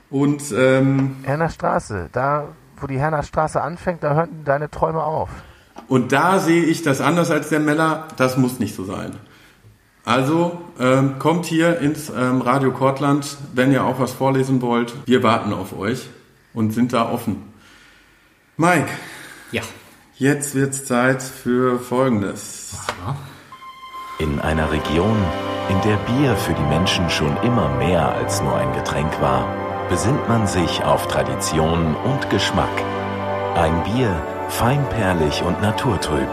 [0.10, 2.49] Und ähm, Herner Straße, da
[2.84, 5.30] wo die Herner Straße anfängt, da hören deine Träume auf.
[5.88, 8.08] Und da sehe ich das anders als der Meller.
[8.17, 9.13] Das muss nicht so sein.
[10.05, 14.93] Also ähm, kommt hier ins ähm, Radio Kortland, wenn ihr auch was vorlesen wollt.
[15.05, 16.07] Wir warten auf euch
[16.53, 17.53] und sind da offen.
[18.57, 18.89] Mike,
[19.51, 19.61] Ja.
[20.17, 22.75] jetzt wird's Zeit für Folgendes.
[24.19, 25.17] In einer Region,
[25.69, 29.47] in der Bier für die Menschen schon immer mehr als nur ein Getränk war,
[29.89, 32.69] besinnt man sich auf Tradition und Geschmack.
[33.55, 36.27] Ein Bier, feinperlig und naturtrüb.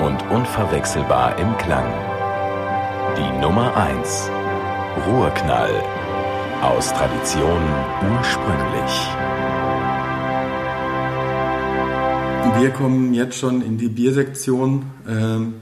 [0.00, 1.90] Und unverwechselbar im Klang.
[3.16, 4.30] Die Nummer 1.
[5.06, 5.70] Ruhrknall.
[6.62, 7.62] Aus Tradition
[8.16, 9.08] ursprünglich.
[12.60, 15.54] Wir kommen jetzt schon in die Biersektion ähm,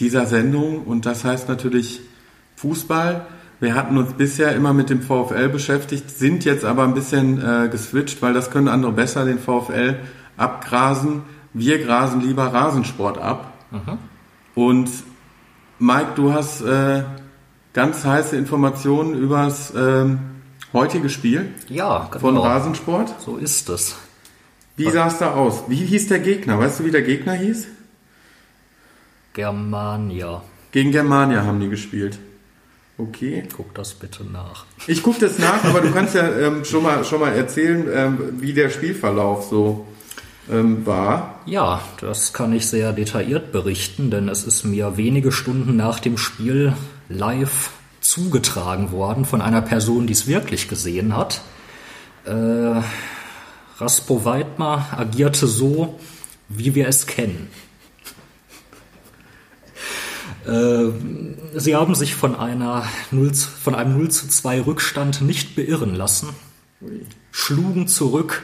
[0.00, 2.00] dieser Sendung und das heißt natürlich
[2.56, 3.26] Fußball.
[3.60, 7.68] Wir hatten uns bisher immer mit dem VfL beschäftigt, sind jetzt aber ein bisschen äh,
[7.68, 10.00] geswitcht, weil das können andere besser, den VfL
[10.36, 11.22] abgrasen.
[11.54, 13.52] Wir grasen lieber Rasensport ab.
[14.54, 14.88] Und
[15.78, 17.02] Mike, du hast äh,
[17.72, 20.18] ganz heiße Informationen übers ähm,
[20.72, 22.20] heutige Spiel Ja, genau.
[22.20, 23.14] von Rasensport.
[23.20, 23.96] So ist es.
[24.76, 25.64] Wie sah es da aus?
[25.68, 26.58] Wie hieß der Gegner?
[26.58, 27.66] Weißt du, wie der Gegner hieß?
[29.34, 30.42] Germania.
[30.70, 32.18] Gegen Germania haben die gespielt.
[32.98, 33.44] Okay.
[33.56, 34.66] Guck das bitte nach.
[34.86, 38.18] Ich gucke das nach, aber du kannst ja ähm, schon, mal, schon mal erzählen, ähm,
[38.40, 39.86] wie der Spielverlauf so
[40.50, 41.40] ähm, war.
[41.46, 46.18] Ja, das kann ich sehr detailliert berichten, denn es ist mir wenige Stunden nach dem
[46.18, 46.74] Spiel
[47.08, 51.42] live zugetragen worden von einer Person, die es wirklich gesehen hat.
[52.24, 52.80] Äh,
[53.78, 55.98] Raspo Weidmar agierte so,
[56.48, 57.48] wie wir es kennen.
[60.46, 60.90] Äh,
[61.58, 65.94] Sie haben sich von, einer 0, zu- von einem 0 zu 2 Rückstand nicht beirren
[65.94, 66.30] lassen,
[67.30, 68.42] schlugen zurück,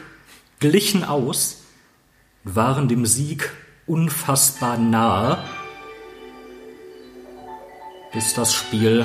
[0.61, 1.63] glichen aus,
[2.55, 3.51] waren dem Sieg
[3.87, 5.39] unfassbar nahe,
[8.13, 9.05] bis das Spiel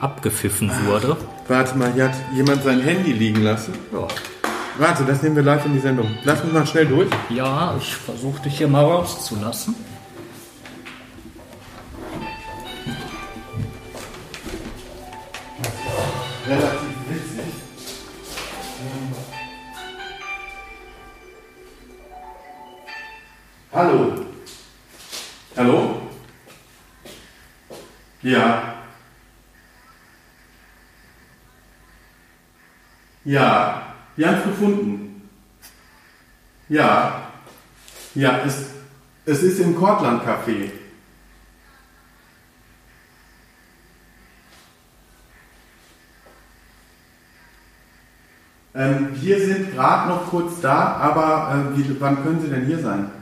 [0.00, 1.16] abgepfiffen wurde.
[1.48, 3.74] Warte mal, hier hat jemand sein Handy liegen lassen.
[3.92, 4.08] Ja,
[4.78, 6.16] Warte, das nehmen wir live in die Sendung.
[6.24, 7.08] Lass mich mal schnell durch.
[7.28, 9.74] ja ich versuche dich hier mal rauszulassen.
[16.46, 16.81] Relativ
[23.72, 24.12] Hallo.
[25.56, 26.02] Hallo?
[28.20, 28.74] Ja.
[33.24, 33.94] Ja.
[34.14, 35.30] Wir haben es gefunden.
[36.68, 37.28] Ja.
[38.14, 38.66] Ja, es,
[39.24, 40.70] es ist im Kortland Café.
[48.74, 52.78] Ähm, wir sind gerade noch kurz da, aber äh, wie, wann können Sie denn hier
[52.78, 53.21] sein?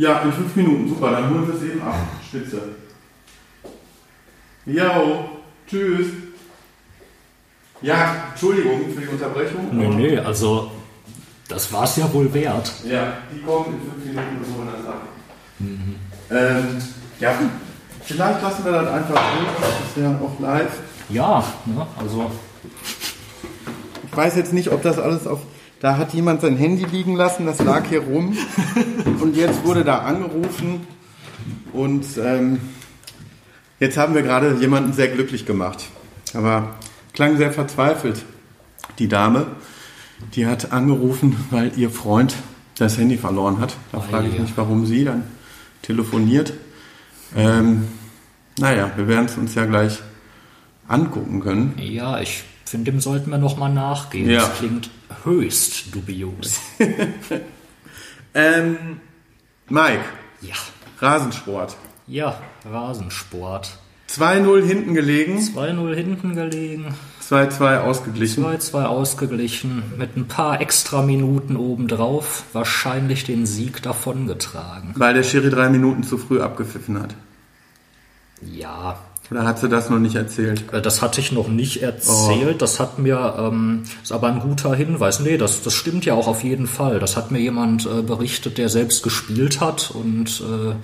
[0.00, 1.94] Ja, in fünf Minuten, super, dann holen wir es eben ab.
[2.26, 2.62] Spitze.
[4.64, 5.28] Jo,
[5.68, 6.06] tschüss.
[7.82, 9.68] Ja, Entschuldigung für die Unterbrechung.
[9.72, 10.70] Nee, nee, also
[11.48, 12.72] das war's ja wohl wert.
[12.86, 15.02] Ja, die kommen in fünf Minuten und holen das ab.
[16.30, 16.82] Ähm,
[17.18, 17.34] ja,
[18.02, 20.78] vielleicht lassen wir das einfach drin, das ist ja auch live.
[21.10, 22.30] Ja, ne, also
[24.10, 25.40] Ich weiß jetzt nicht, ob das alles auf.
[25.80, 28.34] Da hat jemand sein Handy liegen lassen, das lag hier rum.
[29.20, 30.86] Und jetzt wurde da angerufen.
[31.72, 32.60] Und ähm,
[33.78, 35.88] jetzt haben wir gerade jemanden sehr glücklich gemacht.
[36.34, 36.76] Aber
[37.12, 38.24] klang sehr verzweifelt.
[38.98, 39.46] Die Dame,
[40.34, 42.34] die hat angerufen, weil ihr Freund
[42.76, 43.76] das Handy verloren hat.
[43.92, 44.42] Da frage ich ja.
[44.42, 45.24] mich, warum sie dann
[45.82, 46.52] telefoniert.
[47.36, 47.88] Ähm,
[48.58, 50.00] naja, wir werden es uns ja gleich
[50.88, 51.74] angucken können.
[51.78, 54.28] ja, ich finde, dem sollten wir nochmal nachgehen.
[54.28, 54.40] Ja.
[54.40, 54.90] Das klingt
[55.24, 56.58] höchst dubios.
[58.34, 59.00] Ähm,
[59.70, 60.04] Mike,
[60.40, 60.54] Ja,
[61.00, 61.76] Rasensport.
[62.06, 62.36] ja,
[62.68, 63.78] Rasensport.
[64.08, 68.44] 2-0 hinten gelegen, 2-0 hinten gelegen, 2-2 ausgeglichen.
[68.44, 74.94] 2-2 ausgeglichen, mit ein paar extra Minuten obendrauf, wahrscheinlich den Sieg davongetragen.
[74.96, 77.14] Weil der Schiri drei Minuten zu früh abgepfiffen hat.
[78.42, 78.98] Ja,
[79.30, 80.64] Oder hat sie das noch nicht erzählt?
[80.72, 82.60] Äh, Das hatte ich noch nicht erzählt.
[82.62, 85.20] Das hat mir, ähm, ist aber ein guter Hinweis.
[85.20, 86.98] Nee, das, das stimmt ja auch auf jeden Fall.
[86.98, 89.92] Das hat mir jemand äh, berichtet, der selbst gespielt hat.
[89.94, 90.74] Und äh,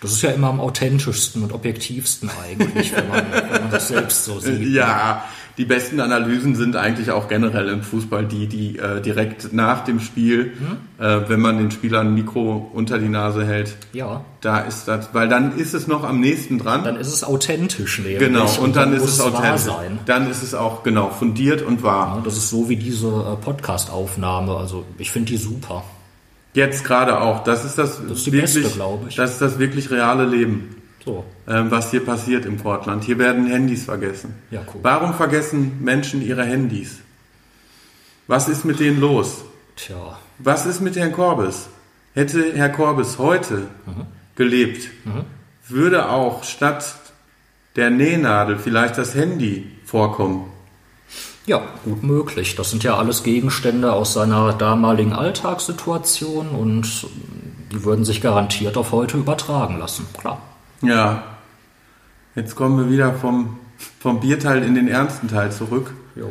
[0.00, 4.24] das ist ja immer am authentischsten und objektivsten eigentlich, wenn man, wenn man das selbst
[4.24, 4.68] so sieht.
[4.74, 5.24] Ja,
[5.56, 10.00] die besten Analysen sind eigentlich auch generell im Fußball die, die äh, direkt nach dem
[10.00, 10.52] Spiel,
[10.98, 15.10] äh, wenn man den Spielern ein Mikro unter die Nase hält, Ja, da ist das,
[15.12, 16.82] weil dann ist es noch am nächsten dran.
[16.84, 18.18] dann ist es authentisch nämlich.
[18.18, 19.60] genau, und dann ist muss es wahr authentisch.
[19.62, 19.98] sein.
[20.06, 22.16] Dann ist es auch genau fundiert und wahr.
[22.16, 24.56] Ja, das ist so wie diese äh, Podcast-Aufnahme.
[24.56, 25.84] Also ich finde die super.
[26.54, 27.42] Jetzt gerade auch.
[27.44, 29.16] Das ist das, ist die wirklich, beste, glaube ich.
[29.16, 31.24] Das ist das wirklich reale Leben, So.
[31.46, 33.04] ähm, was hier passiert im Portland.
[33.04, 34.34] Hier werden Handys vergessen.
[34.50, 34.80] Ja, cool.
[34.82, 36.98] Warum vergessen Menschen ihre Handys?
[38.26, 39.44] Was ist mit denen los?
[39.76, 40.18] Tja.
[40.38, 41.68] Was ist mit Herrn Korbes?
[42.14, 44.06] Hätte Herr Korbes heute Mhm.
[44.36, 44.88] gelebt,
[45.68, 46.84] würde auch statt
[47.76, 50.46] der Nähnadel vielleicht das Handy vorkommen.
[51.46, 52.54] Ja, gut möglich.
[52.56, 57.06] Das sind ja alles Gegenstände aus seiner damaligen Alltagssituation und
[57.72, 60.06] die würden sich garantiert auf heute übertragen lassen.
[60.18, 60.40] Klar.
[60.86, 61.22] Ja,
[62.34, 63.58] jetzt kommen wir wieder vom,
[64.00, 65.92] vom Bierteil in den ernsten Teil zurück.
[66.16, 66.30] Jo.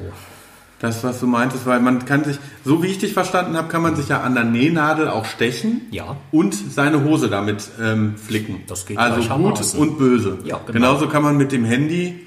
[0.80, 3.82] Das, was du meintest, weil man kann sich, so wie ich dich verstanden habe, kann
[3.82, 6.18] man sich ja an der Nähnadel auch stechen Ja.
[6.32, 8.64] und seine Hose damit ähm, flicken.
[8.68, 9.80] Das geht also gut gleichermaßen.
[9.80, 10.40] und böse.
[10.44, 10.74] Ja, genau.
[10.74, 12.26] Genauso kann man mit dem Handy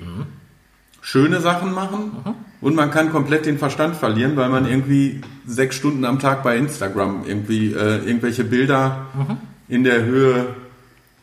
[1.02, 2.34] schöne Sachen machen Mhm.
[2.62, 6.56] und man kann komplett den Verstand verlieren, weil man irgendwie sechs Stunden am Tag bei
[6.56, 9.36] Instagram irgendwie äh, irgendwelche Bilder Mhm.
[9.68, 10.46] in der Höhe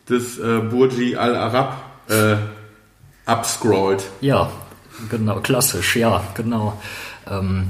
[0.08, 2.36] des äh, Burji Al Arab äh,
[3.26, 4.04] abscrollt.
[4.20, 4.50] Ja,
[5.10, 6.78] genau, klassisch, ja, genau.
[7.28, 7.68] Ähm,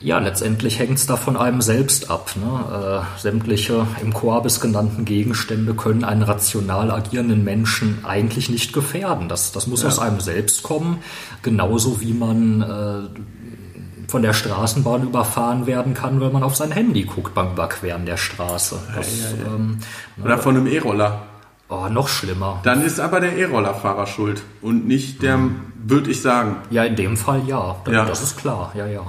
[0.00, 2.32] ja, letztendlich hängt es da von einem selbst ab.
[2.34, 3.04] Ne?
[3.16, 9.28] Äh, sämtliche im Korbis genannten Gegenstände können einen rational agierenden Menschen eigentlich nicht gefährden.
[9.28, 10.98] Das, das muss aus einem selbst kommen,
[11.42, 17.04] genauso wie man äh, von der Straßenbahn überfahren werden kann, weil man auf sein Handy
[17.04, 18.78] guckt beim Überqueren der Straße.
[18.94, 19.08] Das,
[19.46, 19.78] Ähm,
[20.22, 21.26] Oder von einem E-Roller.
[21.72, 22.60] Oh, noch schlimmer.
[22.62, 25.38] Dann ist aber der E-Roller-Fahrer schuld und nicht der,
[25.84, 26.56] würde ich sagen.
[26.70, 27.76] Ja, in dem Fall ja.
[27.84, 28.04] Das, Ja.
[28.04, 29.02] das ist klar, ja, ja.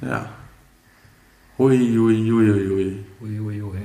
[0.00, 0.26] Ja.
[1.58, 3.04] Hui, hui, hui, hui, hui.
[3.20, 3.78] Uiuiui.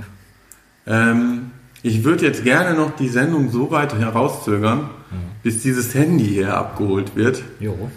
[0.87, 1.51] Ähm,
[1.83, 4.89] ich würde jetzt gerne noch die Sendung so weit herauszögern,
[5.43, 7.43] bis dieses Handy hier abgeholt wird.
[7.59, 7.89] Jo.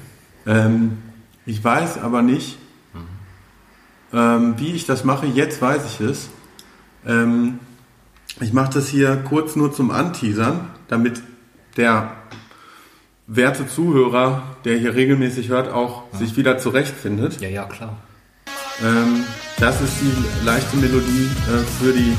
[0.47, 0.99] Ähm,
[1.47, 2.59] ich weiß aber nicht,
[4.13, 5.27] ähm, wie ich das mache.
[5.27, 6.29] Jetzt weiß ich es.
[7.07, 7.59] Ähm,
[8.41, 11.23] ich mache das hier kurz nur zum Anteasern, damit
[11.77, 12.13] der
[13.27, 17.41] werte Zuhörer, der hier regelmäßig hört, auch sich wieder zurechtfindet.
[17.41, 17.97] Ja, ja, klar.
[18.83, 19.25] Ähm,
[19.59, 22.17] das ist die leichte Melodie äh, für, die,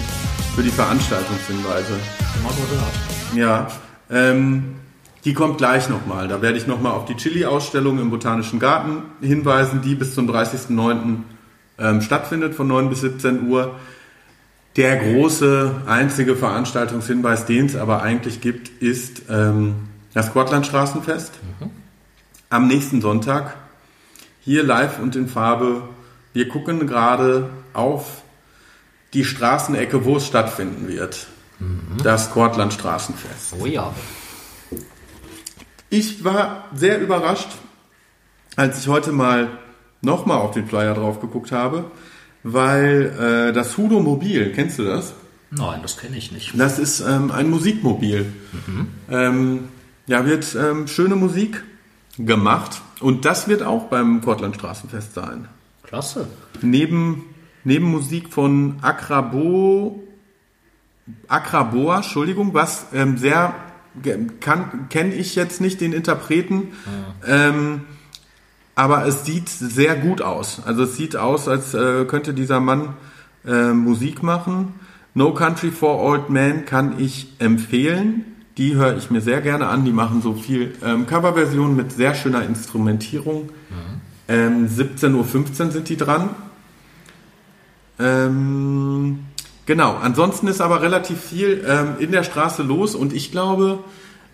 [0.55, 1.93] für die Veranstaltungshinweise.
[2.33, 2.93] Schon mal gehört.
[3.35, 3.67] Ja,
[4.09, 4.75] ähm,
[5.25, 6.27] die kommt gleich nochmal.
[6.27, 11.17] Da werde ich nochmal auf die Chili-Ausstellung im Botanischen Garten hinweisen, die bis zum 30.09.
[11.77, 13.75] Ähm, stattfindet von 9 bis 17 Uhr.
[14.75, 21.33] Der große, einzige Veranstaltungshinweis, den es aber eigentlich gibt, ist ähm, das Quadlandstraßenfest.
[22.49, 23.55] Am nächsten Sonntag.
[24.41, 25.83] Hier live und in Farbe.
[26.33, 28.21] Wir gucken gerade auf
[29.13, 31.27] die Straßenecke, wo es stattfinden wird.
[32.03, 33.55] Das Kortlandstraßenfest.
[33.59, 33.93] Oh ja.
[35.89, 37.47] Ich war sehr überrascht,
[38.57, 39.57] als ich heute mal
[40.01, 41.85] nochmal auf den Flyer drauf geguckt habe,
[42.45, 45.15] weil äh, das Hudo Mobil, kennst du das?
[45.49, 46.53] Nein, das kenne ich nicht.
[46.55, 48.27] Das ist ähm, ein Musikmobil.
[49.09, 49.69] Ähm,
[50.05, 51.63] ja, wird ähm, schöne Musik
[52.19, 55.47] gemacht und das wird auch beim Portland Straßenfest sein.
[55.81, 56.27] Klasse.
[56.61, 57.23] Neben,
[57.63, 60.03] neben Musik von Akrabo,
[61.27, 63.55] Akraboa, Entschuldigung, was ähm, sehr
[64.41, 66.73] kann kenne ich jetzt nicht den Interpreten,
[67.25, 67.85] ähm,
[68.75, 70.61] aber es sieht sehr gut aus.
[70.65, 72.93] Also es sieht aus, als äh, könnte dieser Mann
[73.45, 74.73] äh, Musik machen.
[75.13, 78.25] No Country for Old Men kann ich empfehlen.
[78.57, 79.85] Die höre ich mir sehr gerne an.
[79.85, 83.49] Die machen so viel ähm, Coverversion mit sehr schöner Instrumentierung.
[84.27, 85.15] Ähm, 17.15
[85.65, 86.29] Uhr sind die dran.
[87.99, 89.19] Ähm,
[89.65, 93.79] genau, ansonsten ist aber relativ viel ähm, in der Straße los und ich glaube,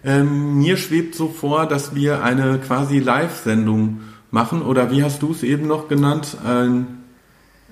[0.03, 3.99] ähm, mir schwebt so vor, dass wir eine quasi Live-Sendung
[4.31, 6.37] machen oder wie hast du es eben noch genannt?
[6.43, 7.03] Ein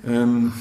[0.05, 0.53] ähm,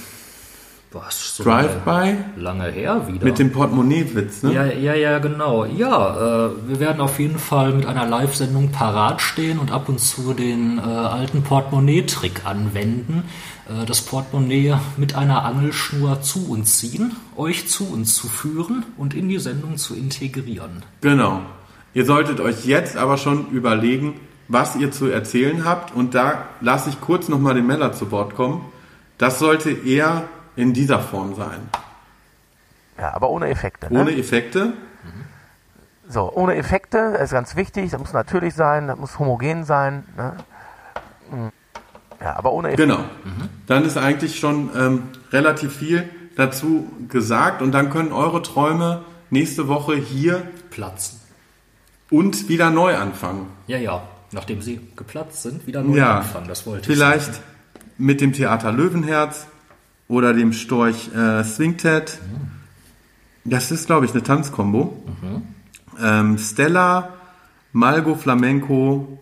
[0.93, 1.37] Was?
[1.37, 3.25] So Drive-by Lange her wieder.
[3.25, 4.55] mit dem Portemonnaie-Witz, ne?
[4.55, 5.65] Ja, ja, ja, genau.
[5.65, 10.01] Ja, äh, wir werden auf jeden Fall mit einer Live-Sendung parat stehen und ab und
[10.01, 13.25] zu den äh, alten Portemonnaie-Trick anwenden.
[13.69, 19.15] Äh, das Portemonnaie mit einer Angelschnur zu uns ziehen, euch zu uns zu führen und
[19.15, 20.83] in die Sendung zu integrieren.
[21.03, 21.43] Genau.
[21.93, 24.15] Ihr solltet euch jetzt aber schon überlegen,
[24.49, 25.95] was ihr zu erzählen habt.
[25.95, 28.65] Und da lasse ich kurz nochmal den Meller zu Wort kommen.
[29.19, 30.25] Das sollte eher
[30.57, 31.69] in dieser Form sein.
[32.99, 33.93] Ja, aber ohne Effekte.
[33.93, 34.01] Ne?
[34.01, 34.73] Ohne Effekte.
[36.09, 40.05] So, ohne Effekte, das ist ganz wichtig, das muss natürlich sein, das muss homogen sein.
[40.17, 40.37] Ne?
[41.31, 41.49] Mm.
[42.21, 42.87] Ja, aber ohne Effekte.
[42.87, 43.05] Genau.
[43.67, 47.61] Dann ist eigentlich schon ähm, relativ viel dazu gesagt.
[47.63, 51.21] Und dann können eure Träume nächste Woche hier Platzen.
[52.11, 53.47] und wieder neu anfangen.
[53.67, 54.03] Ja, ja.
[54.33, 56.49] Nachdem sie geplatzt sind, wieder neu Ja, anfangen.
[56.49, 57.45] Das wollte vielleicht ich sagen.
[57.99, 59.47] mit dem Theater Löwenherz
[60.07, 62.19] oder dem Storch äh, Swingtet.
[63.45, 65.03] Das ist, glaube ich, eine Tanzkombo.
[66.03, 67.15] Ähm, Stella,
[67.73, 69.19] Malgo Flamenco,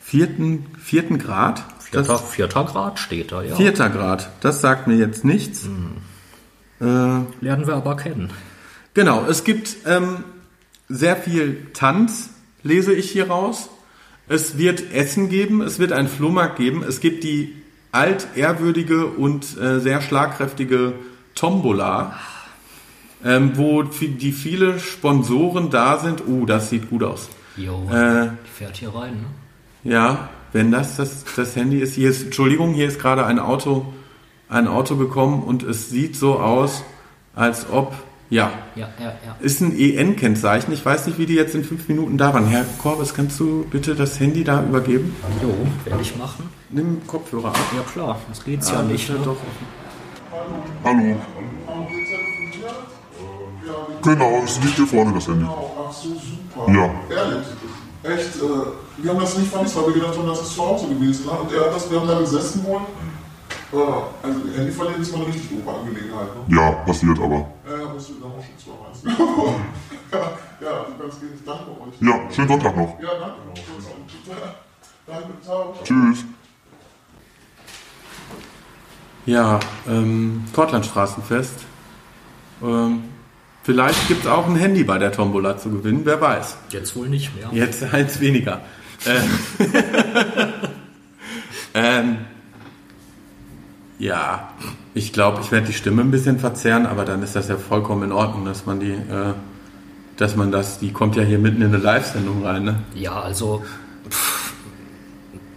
[0.00, 1.62] vierten, vierten Grad.
[1.80, 3.54] Vierter, Das, vierter Grad steht da, ja.
[3.56, 4.30] vierter Grad.
[4.40, 5.66] Das sagt mir jetzt nichts.
[6.80, 8.30] Äh, Lernen wir aber kennen.
[8.94, 10.24] Genau, es gibt ähm,
[10.88, 12.30] sehr viel Tanz,
[12.64, 13.68] lese ich hier raus.
[14.30, 17.52] Es wird Essen geben, es wird einen Flohmarkt geben, es gibt die
[17.90, 20.92] altehrwürdige und äh, sehr schlagkräftige
[21.34, 22.14] Tombola,
[23.24, 26.22] ähm, wo die viele Sponsoren da sind.
[26.28, 27.28] Uh, das sieht gut aus.
[27.56, 29.92] Jo, Äh, die fährt hier rein, ne?
[29.92, 33.92] ja, wenn das, das das Handy ist, hier ist, Entschuldigung, hier ist gerade ein Auto,
[34.48, 36.84] ein Auto gekommen und es sieht so aus,
[37.34, 37.94] als ob,
[38.30, 39.36] ja, Ja, ja, ja.
[39.40, 40.72] ist ein EN-Kennzeichen.
[40.72, 42.46] Ich weiß nicht, wie die jetzt in fünf Minuten da waren.
[42.46, 45.14] Herr Korbes, kannst du bitte das Handy da übergeben?
[45.42, 45.54] Jo,
[45.84, 46.48] werde ich machen.
[46.70, 47.58] Nimm Kopfhörer ab.
[47.76, 49.08] Ja klar, das geht's ja nicht.
[49.08, 49.20] Ja, Ne?
[49.24, 49.36] doch.
[50.84, 51.16] Hallo.
[54.02, 55.44] Genau, es liegt hier vorne das Handy.
[55.46, 56.72] Ach so, super.
[56.72, 56.90] Ja.
[57.14, 57.46] Ehrlich.
[58.02, 60.86] Echt, äh, wir haben das nicht vermisst, weil wir gedacht haben, das ist zu Hause
[60.88, 61.26] gewesen.
[61.26, 61.32] Ne?
[61.32, 62.80] Und er hat das, wir haben da gesessen wohl.
[63.72, 66.26] Also, Handy verlieren ist mal eine richtig doofe Angelegenheit.
[66.48, 66.56] Ne?
[66.56, 67.48] Ja, passiert aber.
[67.68, 69.28] Ja, musst du dann auch schon zwei weißen.
[70.12, 70.18] ja,
[70.60, 71.30] ja, du kannst gehen.
[71.46, 72.00] Danke euch.
[72.00, 73.00] Ja, schönen Sonntag noch.
[73.00, 73.36] Ja, danke.
[75.06, 75.74] Danke, ciao.
[75.84, 76.24] Tschüss.
[79.26, 81.54] Ja, ähm, Kortlandstraßenfest.
[82.62, 83.04] Ähm,
[83.62, 86.56] vielleicht gibt es auch ein Handy bei der Tombola zu gewinnen, wer weiß.
[86.70, 87.48] Jetzt wohl nicht mehr.
[87.52, 88.62] Jetzt eins weniger.
[89.04, 89.20] Äh,
[91.74, 92.18] ähm,
[94.00, 94.48] ja,
[94.94, 98.04] ich glaube, ich werde die Stimme ein bisschen verzerren, aber dann ist das ja vollkommen
[98.04, 99.34] in Ordnung, dass man die, äh,
[100.16, 102.82] dass man das, die kommt ja hier mitten in eine Live-Sendung rein, ne?
[102.94, 103.62] Ja, also.
[104.08, 104.54] Pff,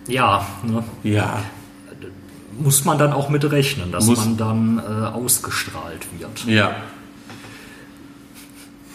[0.07, 0.83] ja, ne?
[1.03, 1.39] Ja,
[2.59, 4.19] muss man dann auch mit rechnen, dass Muss.
[4.19, 6.45] man dann äh, ausgestrahlt wird.
[6.45, 6.75] ja.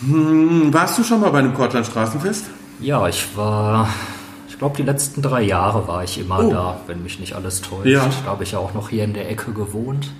[0.00, 2.44] Hm, warst du schon mal bei einem Kortlandstraßenfest?
[2.80, 3.88] Ja, ich war.
[4.58, 6.50] Ich glaube, die letzten drei Jahre war ich immer Oh.
[6.50, 7.86] da, wenn mich nicht alles täuscht.
[7.86, 8.08] Ja.
[8.24, 10.10] Da habe ich ja auch noch hier in der Ecke gewohnt.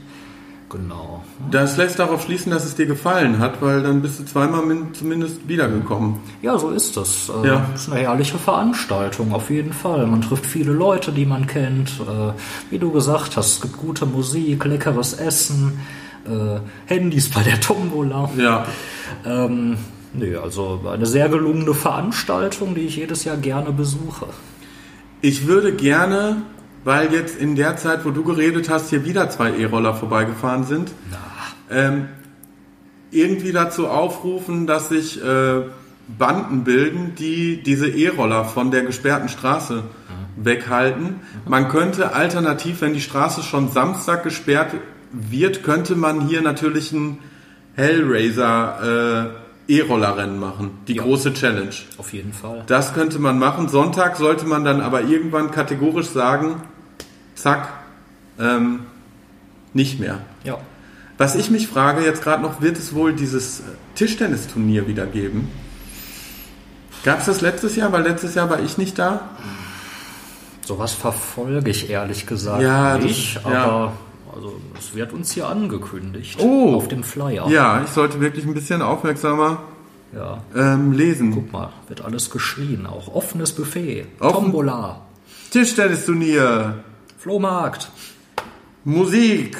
[0.70, 1.24] Genau.
[1.50, 4.94] Das lässt darauf schließen, dass es dir gefallen hat, weil dann bist du zweimal min-
[4.94, 6.18] zumindest wiedergekommen.
[6.40, 7.28] Ja, so ist es.
[7.42, 7.66] Äh, Ja.
[7.74, 10.06] ist eine herrliche Veranstaltung, auf jeden Fall.
[10.06, 11.88] Man trifft viele Leute, die man kennt.
[11.98, 12.32] Äh,
[12.70, 15.80] wie du gesagt hast, es gibt gute Musik, leckeres Essen,
[16.26, 18.30] äh, Handys bei der Tombola.
[18.38, 18.66] Ja,
[19.26, 19.78] Ähm,
[20.12, 24.26] nö, also eine sehr gelungene Veranstaltung, die ich jedes Jahr gerne besuche.
[25.20, 26.42] Ich würde gerne,
[26.84, 30.92] weil jetzt in der Zeit, wo du geredet hast, hier wieder zwei E-Roller vorbeigefahren sind,
[31.70, 32.08] ähm,
[33.10, 35.62] irgendwie dazu aufrufen, dass sich äh,
[36.18, 39.84] Banden bilden, die diese E-Roller von der gesperrten Straße
[40.36, 41.20] weghalten.
[41.46, 44.74] Man könnte alternativ, wenn die Straße schon Samstag gesperrt
[45.12, 47.18] wird, könnte man hier natürlich ein
[47.74, 50.70] Hellraiser äh, E-Roller-Rennen machen.
[50.88, 51.02] Die Ja.
[51.02, 51.70] große Challenge.
[51.98, 52.64] Auf jeden Fall.
[52.66, 53.68] Das könnte man machen.
[53.68, 56.62] Sonntag sollte man dann aber irgendwann kategorisch sagen,
[57.34, 57.68] zack,
[58.40, 58.80] ähm,
[59.74, 60.20] nicht mehr.
[60.44, 60.58] Ja.
[61.18, 63.62] Was ich mich frage jetzt gerade noch, wird es wohl dieses
[63.94, 65.50] Tischtennisturnier wieder geben?
[67.04, 67.92] Gab es das letztes Jahr?
[67.92, 69.28] Weil letztes Jahr war ich nicht da.
[70.64, 73.92] Sowas verfolge ich ehrlich gesagt Ja, das- nicht, ja.
[74.38, 76.38] Also, es wird uns hier angekündigt.
[76.40, 76.74] Oh.
[76.76, 77.48] Auf dem Flyer.
[77.48, 79.62] Ja, ich sollte wirklich ein bisschen aufmerksamer
[80.14, 80.42] ja.
[80.54, 81.32] ähm, lesen.
[81.32, 82.86] Guck mal, wird alles geschrien.
[82.86, 84.06] Auch offenes Buffet.
[84.20, 85.02] Offen- Tombola.
[85.50, 86.84] Tischtennisturnier,
[87.18, 87.90] Flohmarkt.
[88.84, 89.56] Musik,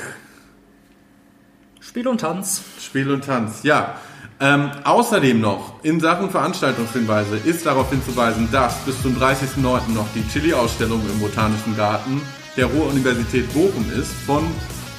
[1.81, 2.63] Spiel und Tanz.
[2.81, 3.63] Spiel und Tanz.
[3.63, 3.97] Ja.
[4.41, 9.93] Ähm, außerdem noch in Sachen Veranstaltungshinweise ist darauf hinzuweisen, dass bis zum 30.09.
[9.93, 12.23] noch die Chili-Ausstellung im Botanischen Garten
[12.59, 14.45] der Ruhr-Universität Bochum ist, von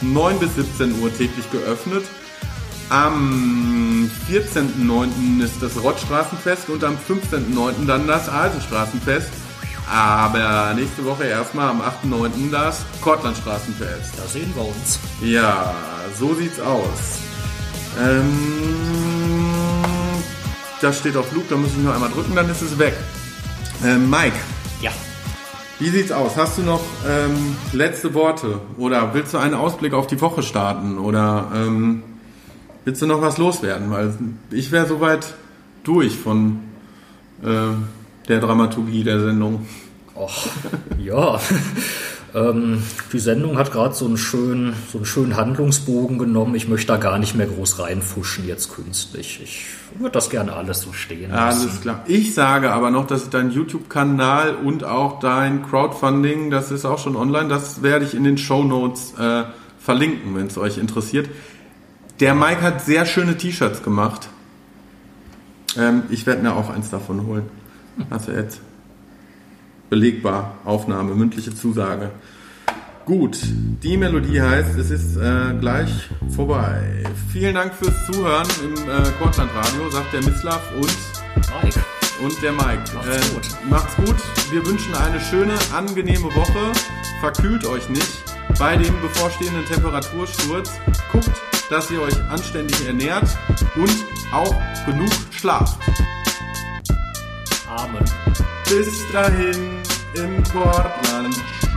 [0.02, 2.06] 9 bis 17 Uhr täglich geöffnet.
[2.90, 5.44] Am 14.09.
[5.44, 7.86] ist das Rottstraßenfest und am 15.09.
[7.86, 9.30] dann das Altenstraßenfest.
[9.92, 12.50] Aber nächste Woche erstmal am 8.09.
[12.52, 14.14] das Kortlandstraßenfest.
[14.18, 15.00] Da sehen wir uns.
[15.22, 15.76] Ja,
[16.18, 17.20] so sieht's aus.
[18.00, 18.40] Ähm,
[20.82, 22.94] das steht auf Loop, da muss ich nur einmal drücken, dann ist es weg.
[23.84, 24.38] Ähm, Mike.
[25.80, 26.36] Wie sieht's aus?
[26.36, 28.60] Hast du noch ähm, letzte Worte?
[28.78, 30.98] Oder willst du einen Ausblick auf die Woche starten?
[30.98, 32.04] Oder ähm,
[32.84, 33.90] willst du noch was loswerden?
[33.90, 34.14] Weil
[34.52, 35.34] ich wäre soweit
[35.84, 36.60] durch von
[37.42, 39.66] äh, der Dramaturgie der Sendung.
[40.16, 40.48] Och,
[40.98, 41.40] ja.
[42.34, 46.56] Ähm, die Sendung hat gerade so einen schönen, so einen schönen Handlungsbogen genommen.
[46.56, 49.40] Ich möchte da gar nicht mehr groß reinfuschen jetzt künstlich.
[49.44, 49.66] Ich
[50.00, 51.62] würde das gerne alles so stehen lassen.
[51.62, 52.04] Alles klar.
[52.08, 57.16] Ich sage aber noch, dass dein YouTube-Kanal und auch dein Crowdfunding, das ist auch schon
[57.16, 59.44] online, das werde ich in den Show Notes äh,
[59.80, 61.30] verlinken, wenn es euch interessiert.
[62.20, 64.30] Der Mike hat sehr schöne T-Shirts gemacht.
[65.78, 67.44] Ähm, ich werde mir auch eins davon holen.
[68.10, 68.62] Also jetzt
[69.90, 72.12] belegbar, Aufnahme, mündliche Zusage.
[73.06, 73.40] Gut,
[73.82, 75.90] die Melodie heißt, es ist äh, gleich
[76.36, 77.04] vorbei.
[77.34, 80.96] Vielen Dank fürs Zuhören im äh, Kortland Radio, sagt der Mislav und
[81.64, 81.80] Mike,
[82.22, 82.84] und der Mike.
[82.94, 83.70] Macht's gut.
[83.70, 84.16] Macht's gut.
[84.52, 86.72] Wir wünschen eine schöne, angenehme Woche.
[87.20, 88.24] Verkühlt euch nicht
[88.60, 90.72] bei dem bevorstehenden Temperatursturz.
[91.12, 91.32] Guckt,
[91.72, 93.28] dass ihr euch anständig ernährt
[93.76, 94.54] und auch
[94.86, 95.80] genug schlaft.
[97.68, 98.06] Amen.
[98.66, 99.79] Bis dahin
[100.16, 101.36] im Portland.
[101.36, 101.69] Tschüss.